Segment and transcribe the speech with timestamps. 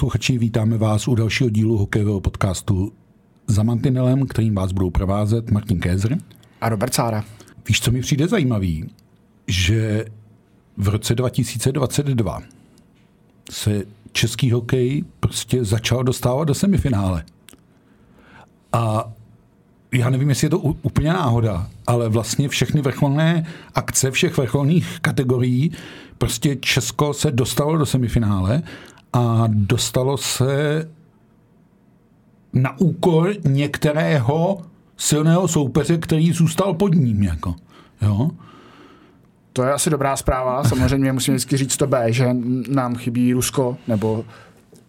[0.00, 2.92] Posluchači, vítáme vás u dalšího dílu hokejového podcastu
[3.46, 6.18] za Mantinelem, kterým vás budou provázet Martin Kézer
[6.60, 7.24] a Robert Sára.
[7.68, 8.90] Víš, co mi přijde zajímavý?
[9.46, 10.04] Že
[10.76, 12.42] v roce 2022
[13.50, 17.24] se český hokej prostě začal dostávat do semifinále.
[18.72, 19.12] A
[19.92, 25.72] já nevím, jestli je to úplně náhoda, ale vlastně všechny vrcholné akce všech vrcholných kategorií,
[26.18, 28.62] prostě Česko se dostalo do semifinále
[29.12, 30.88] a dostalo se
[32.52, 34.62] na úkor některého
[34.96, 37.22] silného soupeře, který zůstal pod ním.
[37.22, 37.54] Jako.
[38.02, 38.30] Jo?
[39.52, 40.64] To je asi dobrá zpráva.
[40.64, 42.28] Samozřejmě musím vždycky říct to B, že
[42.68, 44.24] nám chybí Rusko, nebo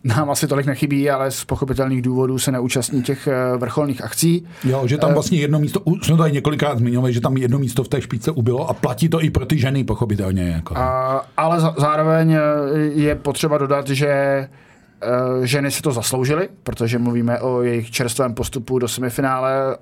[0.03, 4.47] nám asi tolik nechybí, ale z pochopitelných důvodů se neúčastní těch eh, vrcholných akcí.
[4.63, 7.59] Jo, že tam eh, vlastně jedno místo, už jsme tady několikrát zmiňovali, že tam jedno
[7.59, 10.43] místo v té špičce ubylo a platí to i pro ty ženy, pochopitelně.
[10.43, 10.77] Jako.
[10.77, 12.39] A, ale zároveň eh,
[12.93, 14.47] je potřeba dodat, že
[15.43, 19.77] ženy si to zasloužily, protože mluvíme o jejich čerstvém postupu do semifinále,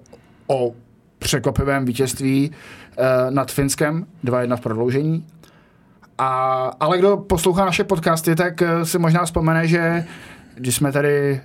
[0.48, 0.74] o
[1.20, 2.52] překvapivém vítězství
[3.30, 5.26] nad Finskem 2-1 v prodloužení
[6.20, 10.06] a, ale kdo poslouchá naše podcasty, tak eh, si možná vzpomene, že
[10.56, 11.42] když jsme tady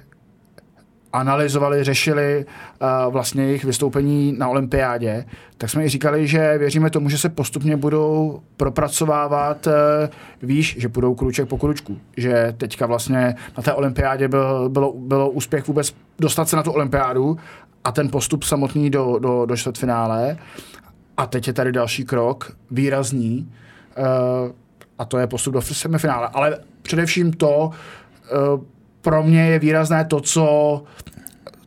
[1.14, 5.24] analyzovali, řešili uh, vlastně jejich vystoupení na olympiádě,
[5.58, 9.72] tak jsme i říkali, že věříme tomu, že se postupně budou propracovávat, uh,
[10.42, 11.98] víš, že budou kruček po kručku.
[12.16, 16.72] Že teďka vlastně na té olympiádě byl, bylo, bylo úspěch vůbec dostat se na tu
[16.72, 17.38] olympiádu
[17.84, 20.36] a ten postup samotný do, do, do čtvrtfinále.
[21.16, 23.52] A teď je tady další krok, výrazný,
[23.98, 24.52] uh,
[24.98, 26.28] a to je postup do semifinále.
[26.32, 27.70] Ale především to,
[28.24, 28.30] eh,
[29.00, 30.82] pro mě je výrazné to, co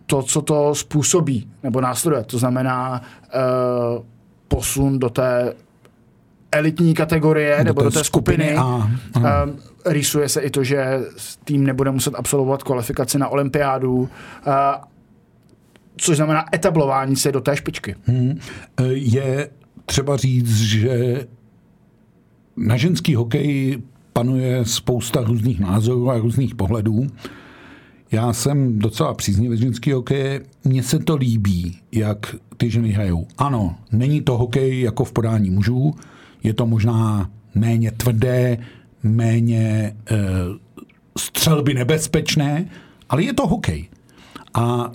[0.07, 2.23] to, co to způsobí nebo následuje.
[2.23, 4.05] To znamená uh,
[4.47, 5.53] posun do té
[6.51, 8.43] elitní kategorie do nebo do té skupiny.
[8.43, 8.57] skupiny.
[8.57, 8.89] A,
[9.29, 9.43] a.
[9.43, 10.99] Um, rýsuje se i to, že
[11.43, 14.07] tým nebude muset absolvovat kvalifikaci na olympiádu, uh,
[15.97, 17.95] což znamená etablování se do té špičky.
[18.05, 18.39] Hmm.
[18.89, 19.49] Je
[19.85, 21.25] třeba říct, že
[22.57, 23.77] na ženský hokej
[24.13, 27.07] panuje spousta různých názorů a různých pohledů.
[28.11, 30.39] Já jsem docela příznivý ženský hokej.
[30.63, 33.27] Mně se to líbí, jak ty ženy hrajou.
[33.37, 35.93] Ano, není to hokej jako v podání mužů,
[36.43, 38.57] je to možná méně tvrdé,
[39.03, 40.17] méně e,
[41.17, 42.65] střelby nebezpečné,
[43.09, 43.87] ale je to hokej.
[44.53, 44.91] A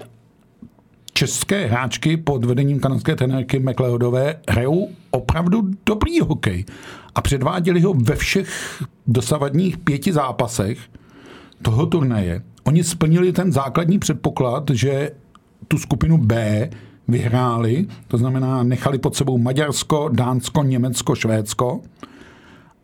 [1.13, 6.65] české hráčky pod vedením kanadské trenérky McLeodové hrajou opravdu dobrý hokej
[7.15, 10.79] a předváděli ho ve všech dosavadních pěti zápasech
[11.63, 12.43] toho turnaje.
[12.65, 15.11] Oni splnili ten základní předpoklad, že
[15.69, 16.71] tu skupinu B
[17.09, 21.81] vyhráli, to znamená nechali pod sebou Maďarsko, Dánsko, Německo, Švédsko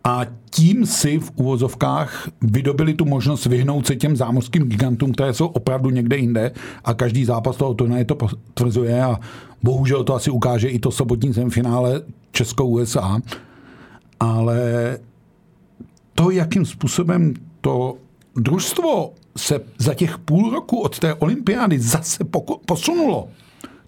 [0.05, 5.47] a tím si v uvozovkách vydobili tu možnost vyhnout se těm zámořským gigantům, které jsou
[5.47, 6.53] opravdu někde jinde
[6.85, 9.21] a každý zápas toho turnaje to potvrzuje a
[9.63, 13.21] bohužel to asi ukáže i to sobotní semifinále Česko-USA,
[14.21, 14.59] ale
[16.15, 17.97] to, jakým způsobem to
[18.37, 22.25] družstvo se za těch půl roku od té olympiády zase
[22.67, 23.29] posunulo,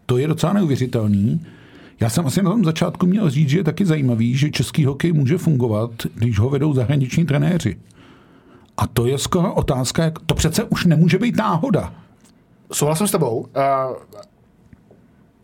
[0.06, 1.46] to je docela neuvěřitelný.
[2.00, 5.12] Já jsem asi na tom začátku měl říct, že je taky zajímavý, že český hokej
[5.12, 7.80] může fungovat, když ho vedou zahraniční trenéři.
[8.76, 11.92] A to je skoro otázka, jak to přece už nemůže být náhoda.
[12.72, 13.38] Souhlasím s tebou.
[13.40, 13.46] Uh,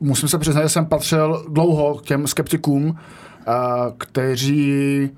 [0.00, 2.94] musím se přiznat, že jsem patřil dlouho k těm skeptikům, uh,
[3.98, 5.10] kteří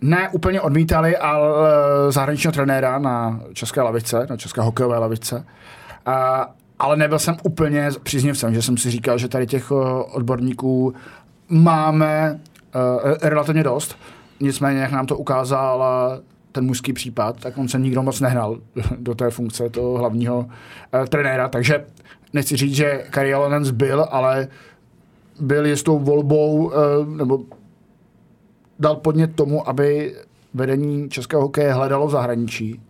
[0.00, 1.42] ne úplně odmítali ale
[2.12, 5.44] zahraničního trenéra na české lavice, na české hokejové lavice.
[6.06, 6.14] Uh,
[6.80, 9.74] ale nebyl jsem úplně příznivcem, že jsem si říkal, že tady těch eh,
[10.12, 10.94] odborníků
[11.48, 12.40] máme
[12.74, 13.96] uh, relativně dost.
[14.40, 15.84] Nicméně, jak nám to ukázal
[16.52, 18.58] ten mužský případ, tak on se nikdo moc nehnal
[18.98, 21.84] do té funkce toho hlavního uh, trenéra, takže
[22.32, 24.48] nechci říct, že Kari Lenens byl, ale
[25.40, 26.72] byl jistou volbou, uh,
[27.16, 27.40] nebo
[28.78, 30.16] dal podnět tomu, aby
[30.54, 32.80] vedení českého hokeje hledalo v zahraničí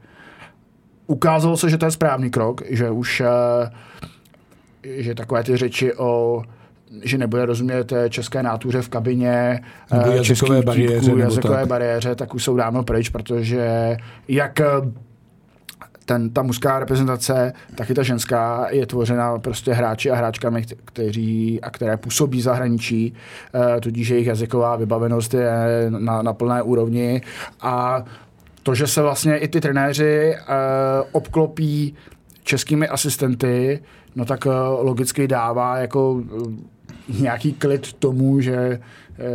[1.11, 6.43] ukázalo se, že to je správný krok, že už eh, že takové ty řeči o
[7.03, 9.61] že nebude rozumět eh, české nátuře v kabině,
[9.93, 11.69] nebo eh, jazykové bariéře, jazykové tak.
[11.69, 13.97] bariéře, tak už jsou dávno pryč, protože
[14.29, 14.61] jak
[16.05, 21.61] ten, ta mužská reprezentace, tak i ta ženská je tvořena prostě hráči a hráčkami, kteří
[21.61, 23.15] a které působí zahraničí,
[23.81, 25.51] tudíž jejich jazyková vybavenost je
[25.89, 27.21] na, na plné úrovni
[27.61, 28.05] a
[28.63, 31.95] to, že se vlastně i ty trenéři uh, obklopí
[32.45, 33.83] českými asistenty,
[34.17, 36.53] no tak uh, logicky dává jako uh,
[37.09, 38.81] nějaký klid tomu, že,
[39.19, 39.27] uh,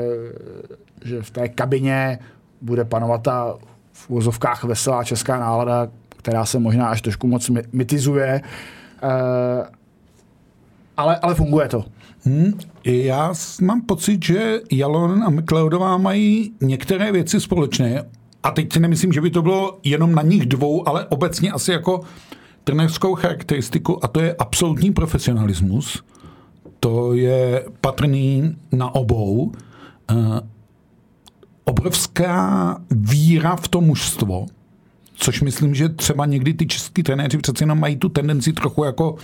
[1.06, 2.20] že v té kabině
[2.62, 3.56] bude panovat ta
[3.92, 5.88] v úzovkách veselá česká nálada,
[6.18, 8.42] která se možná až trošku moc mitizuje,
[9.04, 9.10] uh,
[10.98, 11.86] ale, ale funguje to.
[12.26, 12.54] Hmm,
[12.86, 18.04] já mám pocit, že Jalon a McLeodová mají některé věci společné.
[18.46, 21.72] A teď si nemyslím, že by to bylo jenom na nich dvou, ale obecně asi
[21.72, 22.02] jako
[22.64, 26.04] trenerskou charakteristiku a to je absolutní profesionalismus.
[26.80, 29.52] To je patrný na obou.
[30.12, 30.40] Uh,
[31.64, 34.46] obrovská víra v to mužstvo,
[35.16, 39.16] což myslím, že třeba někdy ty český trenéři přeci jenom mají tu tendenci trochu jako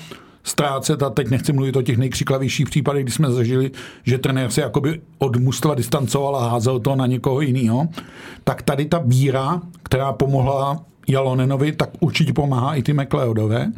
[0.43, 3.71] ztrácet a teď nechci mluvit o těch nejkřiklavějších případech, kdy jsme zažili,
[4.03, 7.87] že trenér se jakoby od mužstva distancoval a házel to na někoho jiného,
[8.43, 13.71] tak tady ta víra, která pomohla Jalonenovi, tak určitě pomáhá i ty McLeodové.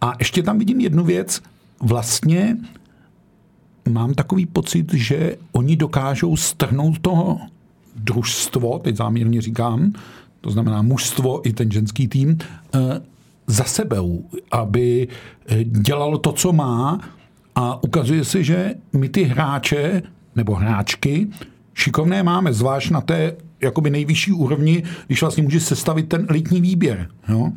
[0.00, 1.42] A ještě tam vidím jednu věc,
[1.80, 2.56] vlastně
[3.88, 7.38] mám takový pocit, že oni dokážou strhnout toho
[7.96, 9.92] družstvo, teď záměrně říkám,
[10.40, 12.38] to znamená mužstvo i ten ženský tým,
[12.74, 13.00] eh,
[13.46, 15.08] za sebou, aby
[15.46, 17.00] eh, dělalo to, co má
[17.54, 20.02] a ukazuje se, že my ty hráče
[20.36, 21.28] nebo hráčky
[21.74, 27.08] šikovné máme, zvlášť na té jakoby nejvyšší úrovni, když vlastně může sestavit ten elitní výběr.
[27.28, 27.52] Jo?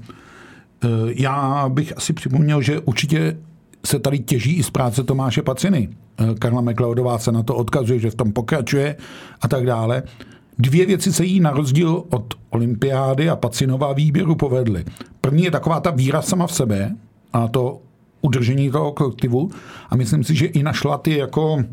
[0.84, 3.38] Eh, já bych asi připomněl, že určitě
[3.86, 5.90] se tady těží i z práce Tomáše Paciny.
[6.20, 8.96] Eh, Karla McLeodová se na to odkazuje, že v tom pokračuje
[9.42, 10.04] a tak dále.
[10.60, 14.86] Dvě věci se jí na rozdíl od olympiády a Pacinová výběru povedly.
[15.22, 16.96] První je taková ta víra sama v sebe
[17.34, 17.82] a to
[18.22, 19.52] udržení toho kolektivu
[19.90, 21.64] a myslím si, že i našla ty jako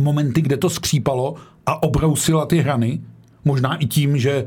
[0.00, 1.34] momenty, kde to skřípalo
[1.66, 3.00] a obrousila ty hrany.
[3.44, 4.46] Možná i tím, že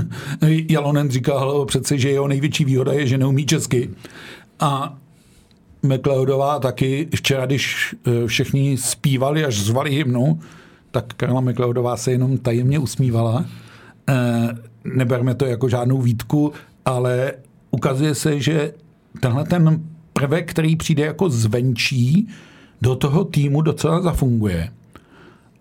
[0.70, 3.90] Jalonen říkal přece, že jeho největší výhoda je, že neumí česky.
[4.60, 4.98] A
[5.82, 10.40] McLeodová taky včera, když eh, všichni zpívali, až zvali hymnu,
[10.92, 13.44] tak Karla McLeodová se jenom tajemně usmívala.
[14.08, 14.48] Eh,
[14.84, 16.52] neberme to jako žádnou výtku,
[16.84, 17.32] ale
[17.70, 18.74] ukazuje se, že
[19.20, 22.28] tenhle ten prvek, který přijde jako zvenčí,
[22.82, 24.70] do toho týmu docela zafunguje.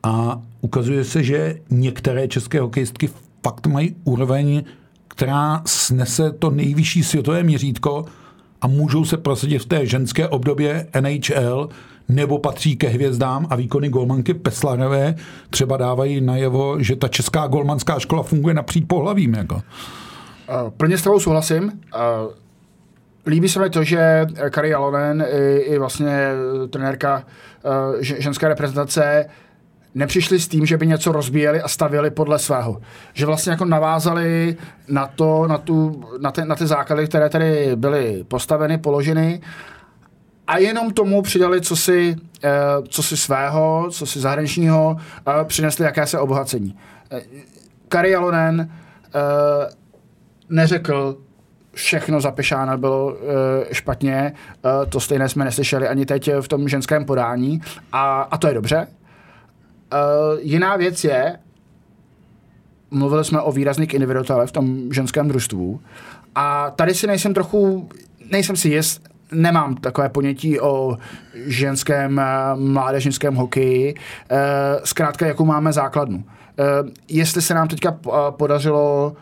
[0.04, 3.10] A ukazuje se, že některé české hokejistky
[3.44, 4.64] fakt mají úroveň,
[5.08, 8.06] která snese to nejvyšší světové měřítko
[8.62, 11.70] a můžou se prosadit v té ženské obdobě NHL,
[12.10, 15.16] nebo patří ke hvězdám a výkony golmanky Peslarové
[15.50, 19.34] třeba dávají najevo, že ta česká golmanská škola funguje napříč pohlavím.
[19.34, 19.62] Jako.
[20.78, 21.82] Plně s tebou souhlasím.
[23.26, 26.30] Líbí se mi to, že Kari Jalonen i, i vlastně
[26.70, 27.24] trenérka
[28.00, 29.26] ženské reprezentace
[29.96, 32.82] nepřišli s tím, že by něco rozbíjeli a stavěli podle svého.
[33.14, 34.58] Že vlastně jako navázali
[34.88, 39.42] na to, na, tu, na, ty, na ty základy, které tady byly postaveny, položeny
[40.52, 42.50] a jenom tomu přidali co si, eh,
[42.88, 46.78] co si svého, co si zahraničního, a přinesli jakési obohacení.
[47.12, 47.22] Eh,
[47.88, 49.74] Kari Jalonen eh,
[50.50, 51.18] neřekl,
[51.74, 53.18] všechno za Pešána bylo
[53.72, 54.34] špatně,
[54.90, 57.62] to stejné jsme neslyšeli ani teď v tom ženském podání
[57.92, 58.88] a, a to je dobře.
[60.40, 61.40] jiná věc je,
[62.92, 65.82] mluvili jsme o výrazných individuálech v tom ženském družstvu
[66.36, 67.90] a tady si nejsem trochu,
[68.32, 70.98] nejsem si jist, nemám takové ponětí o
[71.46, 73.96] ženském eh, mládežnickém hokeji,
[74.30, 74.38] eh,
[74.84, 76.24] zkrátka jakou máme základnu.
[76.60, 76.64] Eh,
[77.08, 77.98] jestli se nám teďka
[78.30, 79.16] podařilo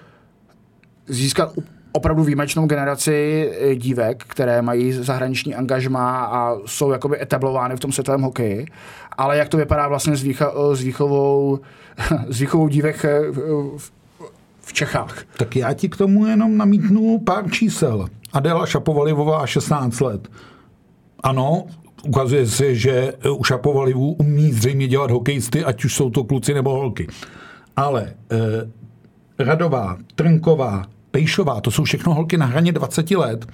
[1.08, 1.54] získat
[1.92, 8.22] opravdu výjimečnou generaci dívek, které mají zahraniční angažma a jsou jakoby etablovány v tom světovém
[8.22, 8.66] hokeji.
[9.18, 11.60] Ale jak to vypadá vlastně s, výcha, s, výchovou,
[12.30, 13.92] s výchovou dívek v,
[14.62, 15.24] v Čechách?
[15.38, 18.08] Tak já ti k tomu jenom namítnu pár čísel.
[18.34, 20.30] Adela Šapovalivová 16 let.
[21.24, 21.66] Ano,
[22.04, 26.70] ukazuje se, že u Šapovalivů umí zřejmě dělat hokejisty, ať už jsou to kluci nebo
[26.70, 27.08] holky.
[27.76, 33.46] Ale eh, Radová, Trnková, Pejšová, to jsou všechno holky na hraně 20 let.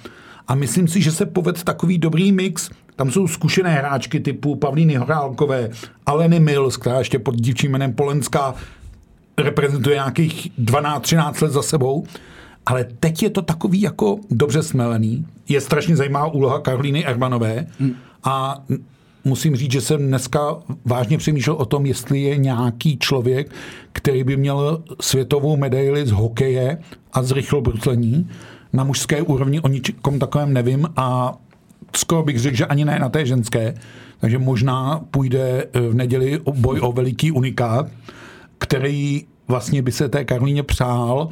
[0.47, 2.69] A myslím si, že se poved takový dobrý mix.
[2.95, 5.69] Tam jsou zkušené hráčky typu Pavlíny Horálkové,
[6.05, 8.55] Aleny Mills, která ještě pod dívčím jménem Polenská
[9.37, 12.05] reprezentuje nějakých 12-13 let za sebou.
[12.65, 15.25] Ale teď je to takový jako dobře smelený.
[15.49, 17.93] Je strašně zajímavá úloha Karolíny Ermanové hmm.
[18.23, 18.63] a
[19.25, 20.55] musím říct, že jsem dneska
[20.85, 23.51] vážně přemýšlel o tom, jestli je nějaký člověk,
[23.91, 26.77] který by měl světovou medaili z hokeje
[27.13, 28.29] a z rychlobrutlení.
[28.73, 31.37] Na mužské úrovni o ničem takovém nevím a
[31.95, 33.73] skoro bych řekl, že ani ne na té ženské.
[34.19, 37.87] Takže možná půjde v neděli o boj o veliký unikát,
[38.57, 41.29] který vlastně by se té Karolíně přál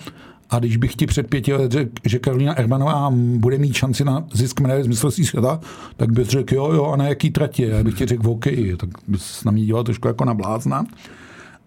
[0.50, 4.26] a když bych ti před pěti let řekl, že Karolina Ermanová bude mít šanci na
[4.34, 5.60] zisk medaile z mistrovství světa,
[5.98, 7.66] tak bys řekl jo, jo, a na jaký tratě?
[7.66, 8.46] Já bych ti řekl OK,
[8.78, 10.86] tak bys na mě dělal trošku jako na blázna.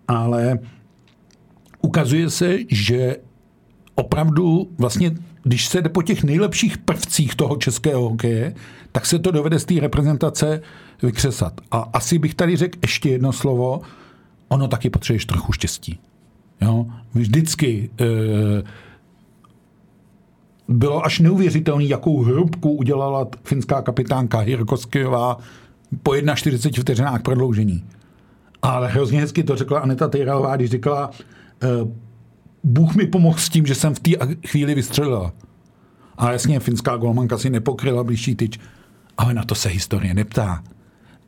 [0.08, 0.58] Ale
[1.82, 3.16] ukazuje se, že
[3.94, 8.54] opravdu vlastně, když se jde po těch nejlepších prvcích toho českého hokeje,
[8.92, 10.60] tak se to dovede z té reprezentace
[11.02, 11.60] vykřesat.
[11.70, 13.80] A asi bych tady řekl ještě jedno slovo,
[14.48, 16.00] ono taky potřebuješ trochu štěstí.
[16.60, 16.86] Jo?
[17.14, 18.04] Vždycky e,
[20.68, 25.38] bylo až neuvěřitelné, jakou hrubku udělala finská kapitánka Hirkoskijová
[26.02, 27.84] po 41 vteřinách prodloužení.
[28.62, 31.10] Ale hrozně hezky to řekla Aneta Tejralová, když říkala,
[31.62, 31.66] e,
[32.64, 34.10] Bůh mi pomohl s tím, že jsem v té
[34.46, 35.32] chvíli vystřelila.
[36.18, 38.58] A jasně, finská golmanka si nepokryla blížší tyč,
[39.18, 40.62] ale na to se historie neptá.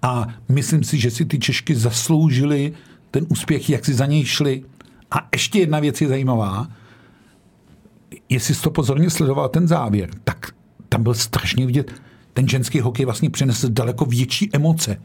[0.02, 2.72] A myslím si, že si ty Češky zasloužili
[3.10, 4.62] ten úspěch, jak si za něj šli.
[5.10, 6.68] A ještě jedna věc je zajímavá.
[8.28, 10.46] Jestli jsi to pozorně sledoval ten závěr, tak
[10.88, 11.92] tam byl strašně vidět,
[12.34, 15.02] ten ženský hokej vlastně přinesl daleko větší emoce.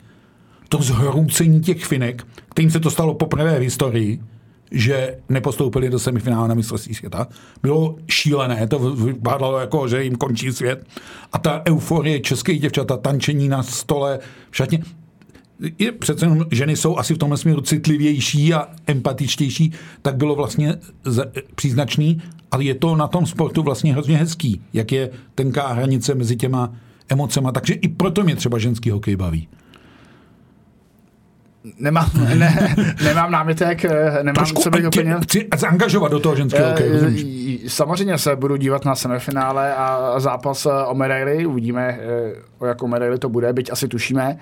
[0.69, 4.21] To zhroucení těch Finek, kterým se to stalo poprvé v historii,
[4.71, 7.27] že nepostoupili do semifinále na mistrovství světa.
[7.61, 10.87] Bylo šílené, to vypadalo jako, že jim končí svět.
[11.33, 14.19] A ta euforie českých děvčata, tančení na stole,
[14.49, 14.79] všetně,
[15.79, 20.75] je přece jenom ženy jsou asi v tomhle směru citlivější a empatičtější, tak bylo vlastně
[21.55, 26.35] příznačný, ale je to na tom sportu vlastně hrozně hezký, jak je tenká hranice mezi
[26.35, 26.73] těma
[27.09, 29.47] emocema, takže i proto mě třeba ženský hokej baví
[31.79, 35.21] nemám, ne, nemám námitek, eh, nemám Trošku co bych opinil.
[35.21, 36.91] Chci zaangažovat do toho ženského hokeje.
[37.65, 41.45] Eh, samozřejmě se budu dívat na semifinále a zápas eh, o medaily.
[41.45, 41.99] Uvidíme,
[42.59, 44.37] o jakou medaili to bude, byť asi tušíme.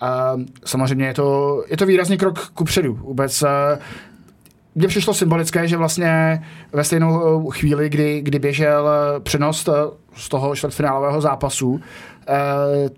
[0.00, 2.94] A samozřejmě je to, je to výrazný krok ku předu.
[2.94, 3.44] Vůbec
[4.74, 8.88] mně přišlo symbolické, že vlastně ve stejnou chvíli, kdy, kdy běžel
[9.22, 9.68] přenos
[10.14, 11.80] z toho čtvrtfinálového zápasu,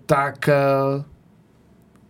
[0.05, 0.49] tak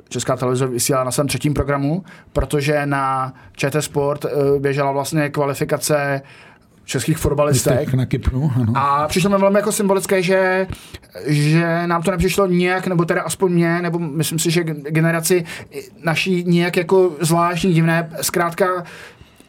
[0.10, 2.04] Česká televize vysílala na svém třetím programu,
[2.34, 6.22] protože na ČT Sport eh, běžela vlastně kvalifikace
[6.90, 7.94] českých fotbalistek.
[7.94, 8.74] Na Kypru, ano.
[8.76, 10.68] A přišlo mi velmi jako symbolické, že,
[11.26, 15.46] že nám to nepřišlo nějak, nebo teda aspoň mě, nebo myslím si, že generaci
[16.04, 18.10] naší nějak jako zvláštní divné.
[18.22, 18.84] Zkrátka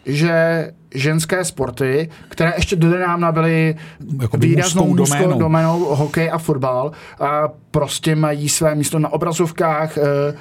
[0.07, 3.77] že ženské sporty, které ještě dodávna byly
[4.23, 5.39] jako výraznou mužskou doménou.
[5.39, 10.35] doménou hokej a fotbal, a prostě mají své místo na obrazovkách, eh,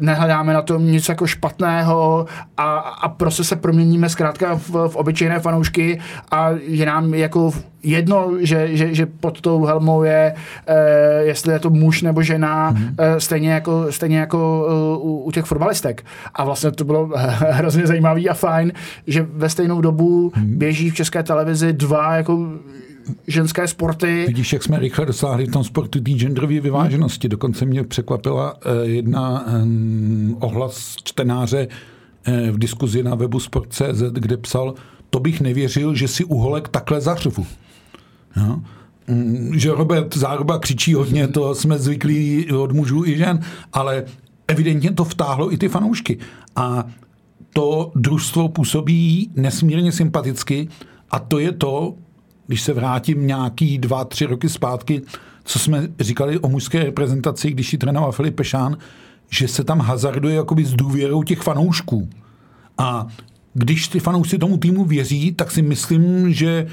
[0.00, 2.26] nehledáme na tom nic jako špatného
[2.56, 6.00] a, a prostě se proměníme zkrátka v, v obyčejné fanoušky
[6.30, 7.52] a je nám jako
[7.82, 10.34] jedno, že, že, že pod tou helmou je,
[10.66, 12.94] eh, jestli je to muž nebo žena, mm-hmm.
[12.98, 14.66] eh, stejně jako, stejně jako
[15.00, 16.04] uh, u, u těch fotbalistek.
[16.34, 17.10] A vlastně to bylo
[17.50, 18.72] hrozně zajímavý a fajn,
[19.06, 20.56] že ve stejnou dobu mm-hmm.
[20.58, 22.48] běží v české televizi dva jako
[23.26, 24.24] ženské sporty.
[24.26, 27.28] Vidíš, jak jsme rychle dosáhli v tom sportu té genderové vyváženosti.
[27.28, 29.46] Dokonce mě překvapila eh, jedna
[30.40, 31.68] ohlas čtenáře
[32.24, 34.74] eh, v diskuzi na webu Sport.cz, kde psal,
[35.10, 37.46] to bych nevěřil, že si uholek takhle zařvu.
[38.36, 38.62] No?
[39.54, 43.40] že Robert Záruba křičí hodně, to jsme zvyklí od mužů i žen,
[43.72, 44.04] ale
[44.48, 46.18] evidentně to vtáhlo i ty fanoušky.
[46.56, 46.84] A
[47.52, 50.68] to družstvo působí nesmírně sympaticky
[51.10, 51.94] a to je to,
[52.48, 55.02] když se vrátím nějaký dva, tři roky zpátky,
[55.44, 58.76] co jsme říkali o mužské reprezentaci, když ji trénoval Filip Pešán,
[59.30, 62.08] že se tam hazarduje jakoby s důvěrou těch fanoušků.
[62.78, 63.06] A
[63.54, 66.66] když ty fanoušci tomu týmu věří, tak si myslím, že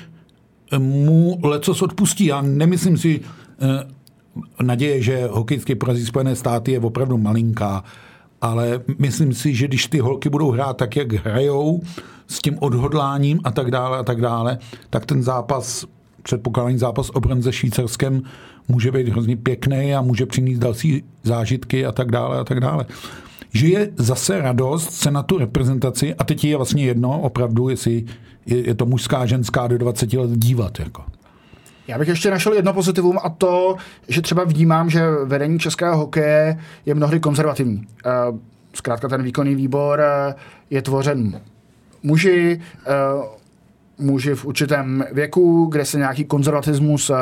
[0.78, 2.26] mu lecos odpustí.
[2.26, 3.22] Já nemyslím si,
[3.62, 7.84] eh, naděje, že hokejský porazí Spojené státy je opravdu malinká,
[8.42, 11.82] ale myslím si, že když ty holky budou hrát tak, jak hrajou,
[12.28, 14.58] s tím odhodláním a tak dále a tak dále,
[14.90, 15.86] tak ten zápas,
[16.24, 18.22] předpokládaný zápas o bronze Švýcarskem
[18.68, 22.86] může být hrozně pěkný a může přinést další zážitky a tak dále a tak dále.
[23.54, 28.06] Že je zase radost se na tu reprezentaci, a teď je vlastně jedno opravdu, jestli
[28.46, 30.80] je, je to mužská, ženská do 20 let dívat.
[30.80, 31.04] Jako.
[31.88, 33.76] Já bych ještě našel jedno pozitivum a to,
[34.08, 37.88] že třeba vnímám, že vedení českého hokeje je mnohdy konzervativní.
[38.06, 38.12] Eh,
[38.74, 40.36] zkrátka ten výkonný výbor eh,
[40.70, 41.42] je tvořen
[42.06, 42.62] muži,
[43.18, 43.26] uh,
[44.06, 47.18] muži v určitém věku, kde se nějaký konzervatismus uh,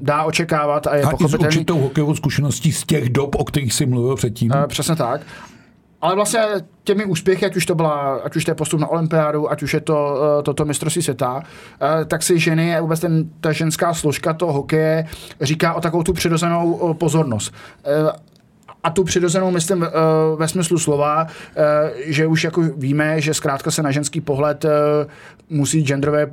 [0.00, 1.46] dá očekávat a je a pochopitelný.
[1.46, 4.50] A s určitou hokejovou zkušeností z těch dob, o kterých jsi mluvil předtím.
[4.50, 5.20] Uh, přesně tak.
[6.00, 6.40] Ale vlastně
[6.84, 9.74] těmi úspěchy, ať už to byla, ať už to je postup na olympiádu, ať už
[9.74, 11.42] je to toto mistrovství světa,
[12.06, 15.06] tak si ženy, vůbec ten, ta ženská složka toho hokeje
[15.40, 17.54] říká o takovou tu přirozenou pozornost.
[18.84, 19.86] A tu přirozenou myslím
[20.36, 21.26] ve smyslu slova,
[22.04, 24.64] že už jako víme, že zkrátka se na ženský pohled
[25.50, 26.30] musí genderové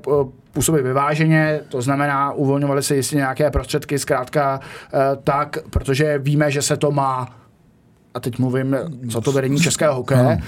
[0.52, 4.60] působit vyváženě, to znamená, uvolňovaly se jistě nějaké prostředky zkrátka
[5.24, 7.28] tak, protože víme, že se to má
[8.14, 8.76] a teď mluvím
[9.12, 10.40] za to vedení českého hokeje,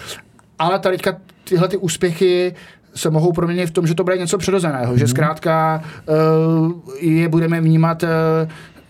[0.60, 2.56] ale teďka tyhle ty úspěchy
[2.96, 5.00] se mohou proměnit v tom, že to bude něco přirozeného, mm.
[5.00, 8.10] že zkrátka uh, je budeme vnímat uh,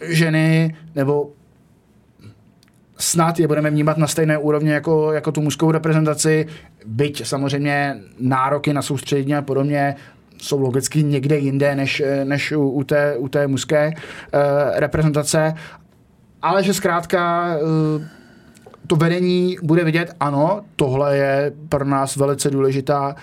[0.02, 1.30] ženy nebo
[2.98, 6.48] snad je budeme vnímat na stejné úrovni jako, jako tu mužskou reprezentaci,
[6.86, 9.96] byť samozřejmě nároky na soustředění a podobně
[10.42, 13.94] jsou logicky někde jinde než, než u, u, té, u té mužské uh,
[14.76, 15.54] reprezentace,
[16.42, 18.02] ale že zkrátka uh,
[18.88, 23.16] to vedení bude vidět, ano, tohle je pro nás velice důležitá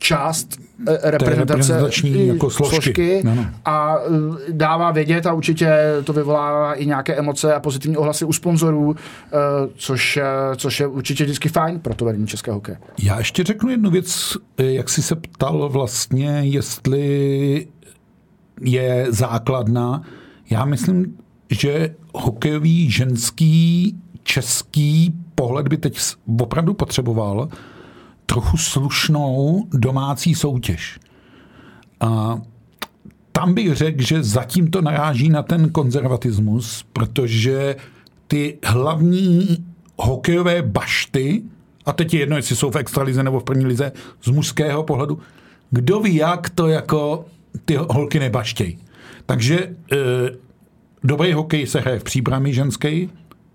[0.00, 1.82] část eh, reprezentace
[2.14, 3.46] jako složky, složky no, no.
[3.64, 5.72] a eh, dává vědět a určitě
[6.04, 9.36] to vyvolává i nějaké emoce a pozitivní ohlasy u sponzorů, eh,
[9.74, 10.18] což,
[10.56, 12.78] což je určitě vždycky fajn pro to vedení českého hokeje.
[13.02, 17.66] Já ještě řeknu jednu věc, jak jsi se ptal vlastně, jestli
[18.60, 20.02] je základna.
[20.50, 21.16] Já myslím,
[21.50, 23.96] že hokejový ženský
[24.30, 26.00] český pohled by teď
[26.40, 27.48] opravdu potřeboval
[28.26, 30.98] trochu slušnou domácí soutěž.
[32.00, 32.38] A
[33.32, 37.76] tam bych řekl, že zatím to naráží na ten konzervatismus, protože
[38.26, 39.66] ty hlavní
[39.98, 41.42] hokejové bašty,
[41.86, 45.18] a teď je jedno, jestli jsou v extralize nebo v první lize, z mužského pohledu,
[45.70, 47.24] kdo ví, jak to jako
[47.64, 48.78] ty holky nebaštějí.
[49.26, 49.96] Takže e,
[51.04, 53.06] dobrý hokej se hraje v příbrami ženské,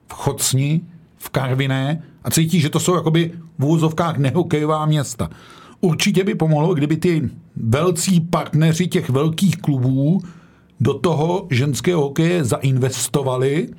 [0.07, 0.81] v Chocni,
[1.17, 5.29] v Karviné a cítí, že to jsou jakoby v úzovkách nehokejová města.
[5.81, 10.21] Určitě by pomohlo, kdyby ty velcí partneři těch velkých klubů
[10.79, 13.69] do toho ženského hokeje zainvestovali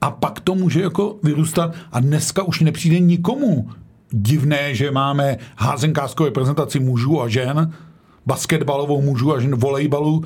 [0.00, 3.70] a pak to může jako vyrůstat a dneska už nepřijde nikomu
[4.10, 7.72] divné, že máme házenkářskou reprezentaci mužů a žen,
[8.26, 10.24] basketbalovou mužů a žen, volejbalu,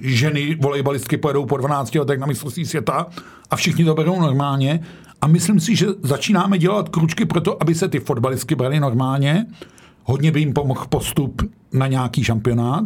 [0.00, 3.06] ženy volejbalistky pojedou po 12 letech na mistrovství světa
[3.50, 4.80] a všichni to berou normálně
[5.24, 9.46] a myslím si, že začínáme dělat kručky pro to, aby se ty fotbalistky brali normálně.
[10.04, 12.84] Hodně by jim pomohl postup na nějaký šampionát.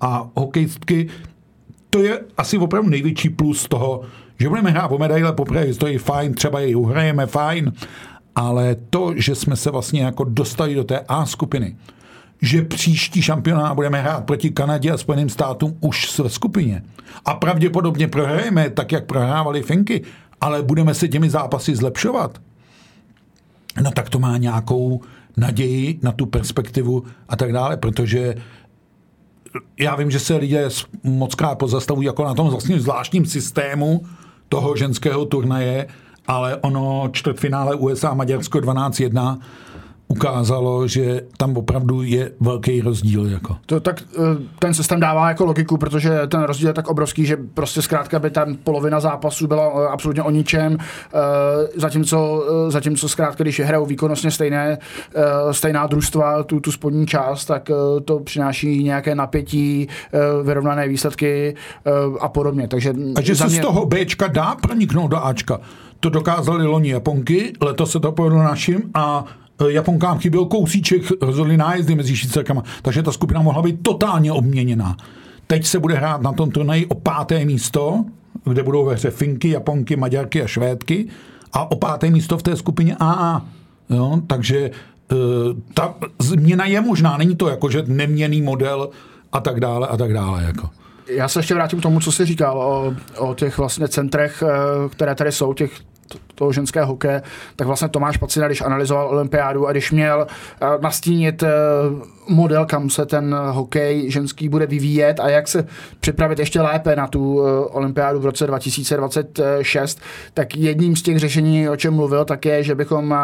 [0.00, 1.08] A hokejistky,
[1.90, 4.02] to je asi opravdu největší plus toho,
[4.40, 7.72] že budeme hrát o medaile poprvé to je fajn, třeba ji uhrajeme, fajn,
[8.34, 11.76] ale to, že jsme se vlastně jako dostali do té A skupiny,
[12.42, 16.82] že příští šampionát budeme hrát proti Kanadě a Spojeným státům už ve skupině.
[17.24, 20.02] A pravděpodobně prohrajeme tak, jak prohrávali Finky,
[20.40, 22.40] ale budeme se těmi zápasy zlepšovat,
[23.82, 25.00] no tak to má nějakou
[25.36, 28.34] naději na tu perspektivu a tak dále, protože
[29.78, 30.68] já vím, že se lidé
[31.02, 34.06] moc krát pozastavují jako na tom vlastně zvláštním systému
[34.48, 35.86] toho ženského turnaje,
[36.26, 39.38] ale ono čtvrtfinále USA Maďarsko 12-1
[40.08, 43.26] ukázalo, že tam opravdu je velký rozdíl.
[43.26, 43.56] Jako.
[43.66, 44.18] To, tak eh,
[44.58, 48.30] ten systém dává jako logiku, protože ten rozdíl je tak obrovský, že prostě zkrátka by
[48.30, 54.30] tam polovina zápasů byla eh, absolutně o ničem, eh, zatímco, zatímco zkrátka, když hrajou výkonnostně
[54.30, 54.78] stejné,
[55.50, 57.70] stejná družstva, tu, tu spodní část, tak
[58.04, 59.88] to přináší nějaké napětí,
[60.42, 61.54] vyrovnané výsledky
[62.20, 62.68] a podobně.
[62.68, 63.56] Takže a že se mě...
[63.56, 65.60] z toho Bčka dá proniknout do Ačka.
[66.00, 69.24] To dokázali loni Japonky, letos se to povedlo našim a
[69.68, 74.96] Japonkám chyběl kousíček, rozhodli nájezdy mezi Švýcarkama, takže ta skupina mohla být totálně obměněná.
[75.46, 78.04] Teď se bude hrát na tom turnaji o páté místo,
[78.44, 81.06] kde budou ve hře Finky, Japonky, Maďarky a Švédky
[81.52, 83.46] a o páté místo v té skupině AA.
[83.90, 84.20] Jo?
[84.26, 84.70] Takže
[85.12, 85.18] uh,
[85.74, 88.90] ta změna je možná, není to jako, že neměný model
[89.32, 90.44] a tak dále a tak dále.
[90.44, 90.70] Jako.
[91.08, 94.88] Já se ještě vrátím k tomu, co jsi říkal o, o těch vlastně centrech, eh,
[94.88, 95.70] které tady jsou, těch
[96.34, 97.22] toho ženského hokeje,
[97.56, 101.48] tak vlastně Tomáš Pacina, když analyzoval olympiádu a když měl eh, nastínit eh,
[102.28, 105.66] model, kam se ten hokej ženský bude vyvíjet a jak se
[106.00, 110.00] připravit ještě lépe na tu eh, olympiádu v roce 2026,
[110.34, 113.16] tak jedním z těch řešení, o čem mluvil, tak je, že bychom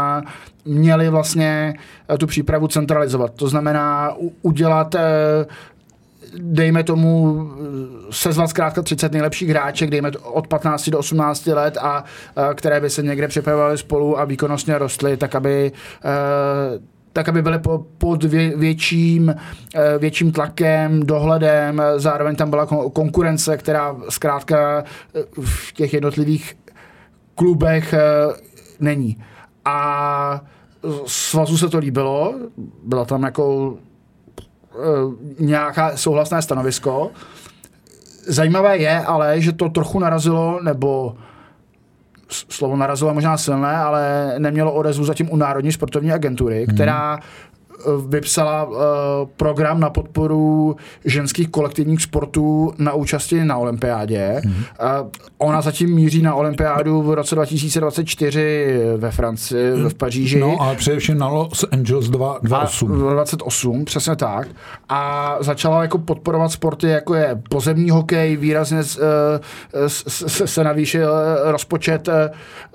[0.65, 1.75] měli vlastně
[2.19, 3.35] tu přípravu centralizovat.
[3.35, 4.95] To znamená udělat
[6.39, 7.47] dejme tomu
[8.11, 12.05] sezvat zkrátka 30 nejlepších hráček, dejme to od 15 do 18 let a,
[12.37, 15.73] a které by se někde připravovaly spolu a výkonnostně rostly, tak aby
[16.05, 19.35] uh, tak aby byly po, pod vě, větším,
[19.75, 24.85] e, větším tlakem, dohledem, zároveň tam byla konkurence, která zkrátka
[25.45, 26.57] v těch jednotlivých
[27.35, 27.95] klubech
[28.81, 29.17] není.
[29.65, 30.41] A
[31.07, 32.35] svazu se to líbilo,
[32.85, 33.92] byla tam jako Eh,
[35.39, 37.11] nějaká souhlasné stanovisko.
[38.27, 41.17] Zajímavé je ale, že to trochu narazilo, nebo
[42.29, 46.75] slovo narazilo možná silné, ale nemělo odezvu zatím u Národní sportovní agentury, hmm.
[46.75, 47.19] která
[48.09, 48.77] vypsala uh,
[49.37, 54.41] program na podporu ženských kolektivních sportů na účasti na olympiádě.
[54.45, 54.53] Mm.
[54.53, 55.09] Uh,
[55.39, 60.39] ona zatím míří na olympiádu v roce 2024 ve Francii, v Paříži.
[60.39, 63.11] No, ale především na Los Angeles 28.
[63.11, 64.49] 28, přesně tak.
[64.89, 71.13] A začala jako podporovat sporty, jako je pozemní hokej, výrazně uh, se, se navýšil
[71.45, 72.09] rozpočet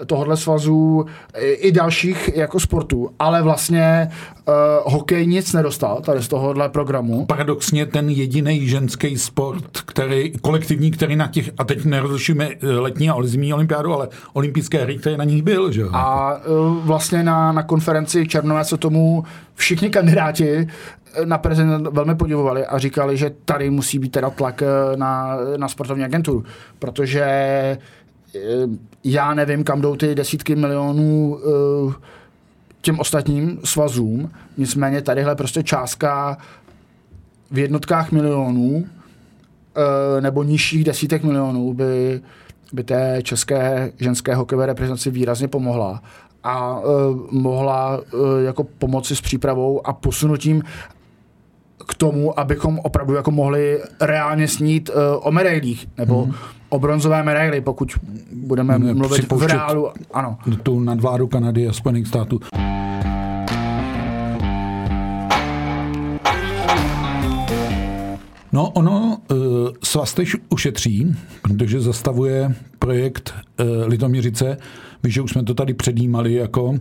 [0.06, 1.06] tohohle svazu
[1.38, 4.10] i, i dalších jako sportů, ale vlastně
[4.48, 4.54] uh,
[4.90, 7.26] hokej nic nedostal tady z tohohle programu.
[7.26, 13.10] Paradoxně ten jediný ženský sport, který, kolektivní, který na těch, a teď nerozlišujeme eh, letní
[13.10, 17.52] a zimní olympiádu, ale olympijské hry, který na nich byl, že A uh, vlastně na,
[17.52, 19.24] na konferenci Černové se tomu
[19.56, 20.68] všichni kandidáti
[21.26, 24.64] na prezident velmi podivovali a říkali, že tady musí být teda tlak
[24.96, 26.44] na, na sportovní agenturu,
[26.80, 27.28] protože
[29.04, 31.40] já nevím, kam jdou ty desítky milionů
[32.82, 36.38] těm ostatním svazům, nicméně tadyhle prostě částka
[37.52, 38.86] v jednotkách milionů
[40.16, 42.22] e, nebo nižších desítek milionů by,
[42.74, 46.02] by té české ženské hokejové reprezentaci výrazně pomohla
[46.44, 46.86] a e,
[47.32, 50.64] mohla e, jako pomoci s přípravou a posunutím
[51.88, 54.96] k tomu, abychom opravdu jako mohli reálně snít uh,
[55.28, 56.34] o medailích, nebo mm.
[56.70, 57.92] o bronzové medaily, pokud
[58.34, 59.90] budeme mluvit v reálu.
[60.14, 60.38] Ano.
[60.64, 62.40] Tu nadvládu Kanady a Spojených států.
[68.52, 69.38] No, ono uh,
[69.84, 74.58] svaz teď ušetří, protože zastavuje projekt uh, Litoměřice.
[75.04, 76.76] Víš, že už jsme to tady předjímali jako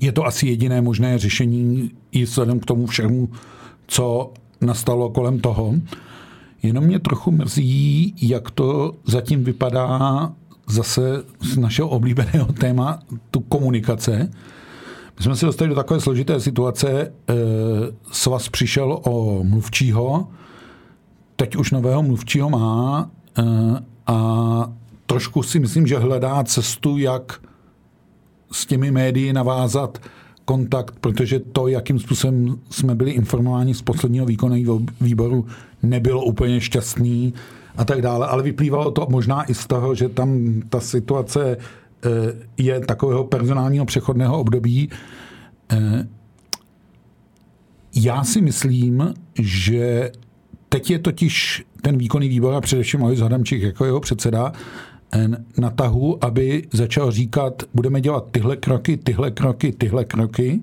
[0.00, 3.28] je to asi jediné možné řešení i vzhledem k tomu všemu,
[3.86, 5.74] co nastalo kolem toho.
[6.62, 10.32] Jenom mě trochu mrzí, jak to zatím vypadá
[10.68, 12.98] zase z našeho oblíbeného téma,
[13.30, 14.30] tu komunikace.
[15.16, 17.12] My jsme se dostali do takové složité situace.
[17.28, 17.34] Eh,
[18.12, 20.28] Svaz přišel o mluvčího,
[21.36, 23.42] teď už nového mluvčího má eh,
[24.06, 24.72] a
[25.06, 27.40] trošku si myslím, že hledá cestu, jak
[28.52, 29.98] s těmi médii navázat
[30.44, 35.46] kontakt, protože to, jakým způsobem jsme byli informováni z posledního výkonného výboru,
[35.82, 37.34] nebylo úplně šťastný
[37.76, 38.26] a tak dále.
[38.26, 41.56] Ale vyplývalo to možná i z toho, že tam ta situace
[42.56, 44.90] je takového personálního přechodného období.
[45.72, 46.08] Eh,
[47.94, 50.12] já si myslím, že
[50.68, 54.52] teď je totiž ten výkonný výbor a především Alois Hadamčík jako jeho předseda
[55.58, 60.60] na tahu, aby začal říkat, budeme dělat tyhle kroky, tyhle kroky, tyhle kroky.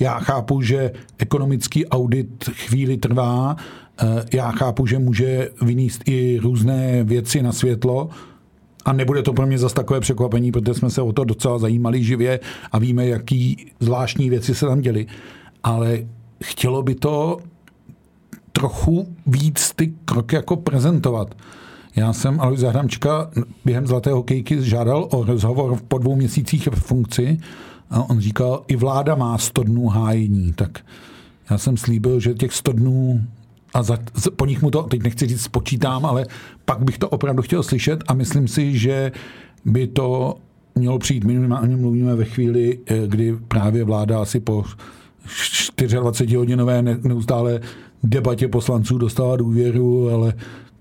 [0.00, 3.56] Já chápu, že ekonomický audit chvíli trvá,
[4.02, 8.08] eh, já chápu, že může vyníst i různé věci na světlo,
[8.84, 12.04] a nebude to pro mě zase takové překvapení, protože jsme se o to docela zajímali
[12.04, 12.40] živě
[12.72, 15.06] a víme, jaký zvláštní věci se tam děly.
[15.62, 15.98] Ale
[16.44, 17.38] chtělo by to
[18.52, 21.34] trochu víc ty kroky jako prezentovat.
[21.96, 23.30] Já jsem Alois Zahramčka
[23.64, 27.38] během Zlaté hokejky žádal o rozhovor po dvou měsících v funkci
[27.90, 30.78] a on říkal, i vláda má 100 dnů hájení, tak
[31.50, 33.20] já jsem slíbil, že těch 100 dnů
[33.74, 33.98] a za,
[34.36, 36.26] po nich mu to, teď nechci říct spočítám, ale
[36.64, 39.12] pak bych to opravdu chtěl slyšet a myslím si, že
[39.64, 40.36] by to
[40.74, 44.64] mělo přijít minimálně mluvíme ve chvíli, eh, kdy právě vláda asi po
[45.76, 47.60] 24 hodinové neustále
[48.02, 50.34] debatě poslanců dostala důvěru, ale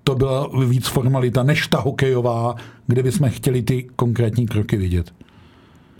[0.04, 2.56] to byla víc formalita než ta hokejová,
[2.88, 5.14] kde bychom chtěli ty konkrétní kroky vidět.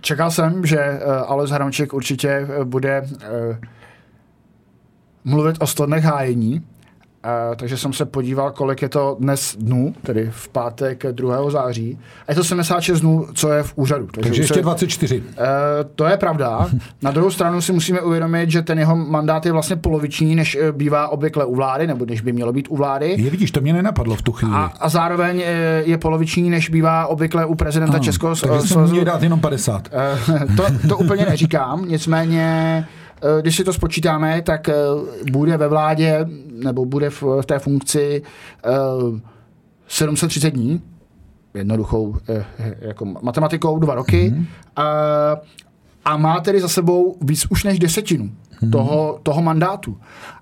[0.00, 3.08] Čekal jsem, že uh, Alois Hramček určitě uh, bude
[5.24, 6.62] mluvit o 100 dnech hájení,
[7.24, 11.50] Uh, takže jsem se podíval, kolik je to dnes dnů, tedy v pátek 2.
[11.50, 11.98] září.
[12.28, 14.06] A je to 76 dnů, co je v úřadu.
[14.06, 15.20] Takže, takže ještě 24.
[15.20, 15.24] Uh,
[15.94, 16.68] to je pravda.
[17.02, 20.72] Na druhou stranu si musíme uvědomit, že ten jeho mandát je vlastně poloviční, než eh,
[20.72, 23.14] bývá obvykle u vlády, nebo než by mělo být u vlády.
[23.18, 24.54] Je vidíš, to mě nenapadlo v tu chvíli.
[24.54, 25.42] A, a zároveň
[25.84, 29.88] je poloviční, než bývá obvykle u prezidenta Českého Takže jsem dát jenom 50.
[30.28, 32.99] Uh, to, to úplně neříkám, nicméně Eh,
[33.40, 34.74] když si to spočítáme, tak eh,
[35.32, 36.26] bude ve vládě,
[36.64, 38.22] nebo bude v, té funkci
[39.88, 40.82] 730 eh, dní,
[41.54, 42.16] jednoduchou
[42.80, 44.46] jako matematikou, dva roky, mm-hmm.
[44.76, 44.86] a,
[46.04, 48.70] a má tedy za sebou víc už než desetinu mm-hmm.
[48.70, 49.96] toho, toho mandátu.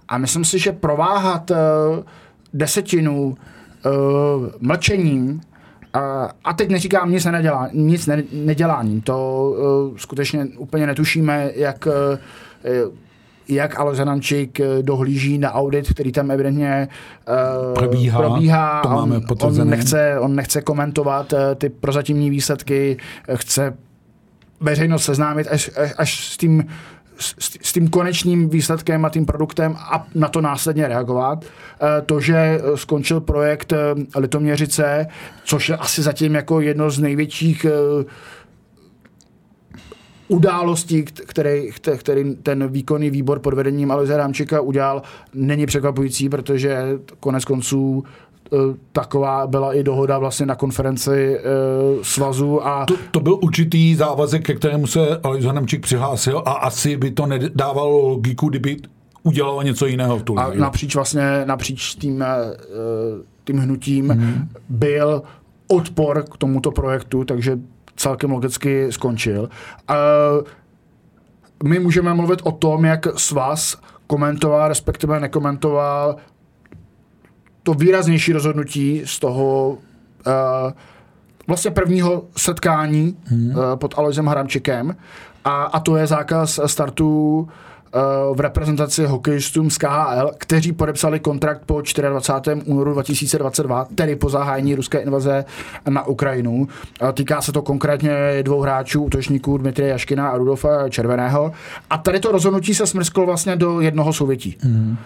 [0.08, 1.50] A myslím si, že prováhat
[2.54, 3.36] desetinu
[4.60, 5.40] mlčením
[6.44, 9.00] a, teď neříkám nic, nedělá, nic ne, neděláním.
[9.00, 9.50] To
[9.90, 12.18] uh, skutečně úplně netušíme, jak uh, Eh,
[13.48, 16.88] jak Alois Hanamčík eh, dohlíží na audit, který tam evidentně
[17.68, 18.18] uh, probíhá.
[18.18, 22.96] probíhá to máme on, on, nechce, on nechce komentovat uh, ty prozatímní výsledky,
[23.34, 23.74] chce
[24.60, 26.64] veřejnost seznámit až, až, až s tím
[27.18, 31.44] s, s tím konečným výsledkem a tím produktem a na to následně reagovat.
[31.44, 33.72] Eh, to, že skončil projekt
[34.16, 35.06] Litoměřice,
[35.44, 37.66] což je asi zatím jako jedno z největších
[40.28, 45.02] událostí, který, který ten výkonný výbor pod vedením Aloise Rámčika udělal,
[45.34, 48.56] není překvapující, protože konec konců e,
[48.92, 51.40] taková byla i dohoda vlastně na konferenci e,
[52.02, 52.66] svazu.
[52.66, 52.84] A...
[52.86, 57.26] To, to byl určitý závazek, ke kterému se Alois Hanemčík přihlásil a asi by to
[57.26, 58.76] nedávalo logiku, kdyby
[59.22, 62.26] udělalo něco jiného v tu A napříč vlastně, napříč tím, e,
[63.44, 64.48] tím hnutím hmm.
[64.68, 65.22] byl
[65.68, 67.58] odpor k tomuto projektu, takže
[67.98, 69.48] celkem logicky skončil.
[71.64, 76.16] My můžeme mluvit o tom, jak svaz komentoval, respektive nekomentoval
[77.62, 80.72] to výraznější rozhodnutí z toho uh,
[81.46, 83.50] vlastně prvního setkání hmm.
[83.50, 84.96] uh, pod Aloisem Hramčikem
[85.44, 87.48] a, a to je zákaz startu
[88.32, 92.62] v reprezentaci hokejistům z KHL, kteří podepsali kontrakt po 24.
[92.64, 95.44] únoru 2022, tedy po zahájení ruské invaze
[95.88, 96.68] na Ukrajinu.
[97.12, 101.52] Týká se to konkrétně dvou hráčů, útočníků Dmitry Jaškina a Rudolfa Červeného.
[101.90, 104.56] A tady to rozhodnutí se smrsklo vlastně do jednoho souvětí.
[104.64, 104.96] Mm.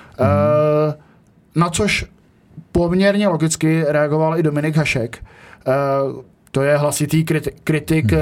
[1.54, 2.06] Na což
[2.72, 5.24] poměrně logicky reagoval i Dominik Hašek.
[6.50, 8.18] To je hlasitý kritik, kritik mm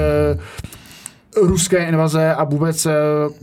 [1.37, 2.93] ruské invaze a vůbec eh,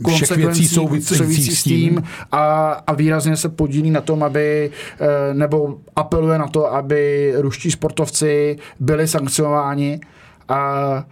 [0.03, 6.37] konsekvencí související s tím a, a výrazně se podílí na tom, aby eh, nebo apeluje
[6.37, 9.99] na to, aby ruští sportovci byli sankcionováni
[10.47, 11.03] a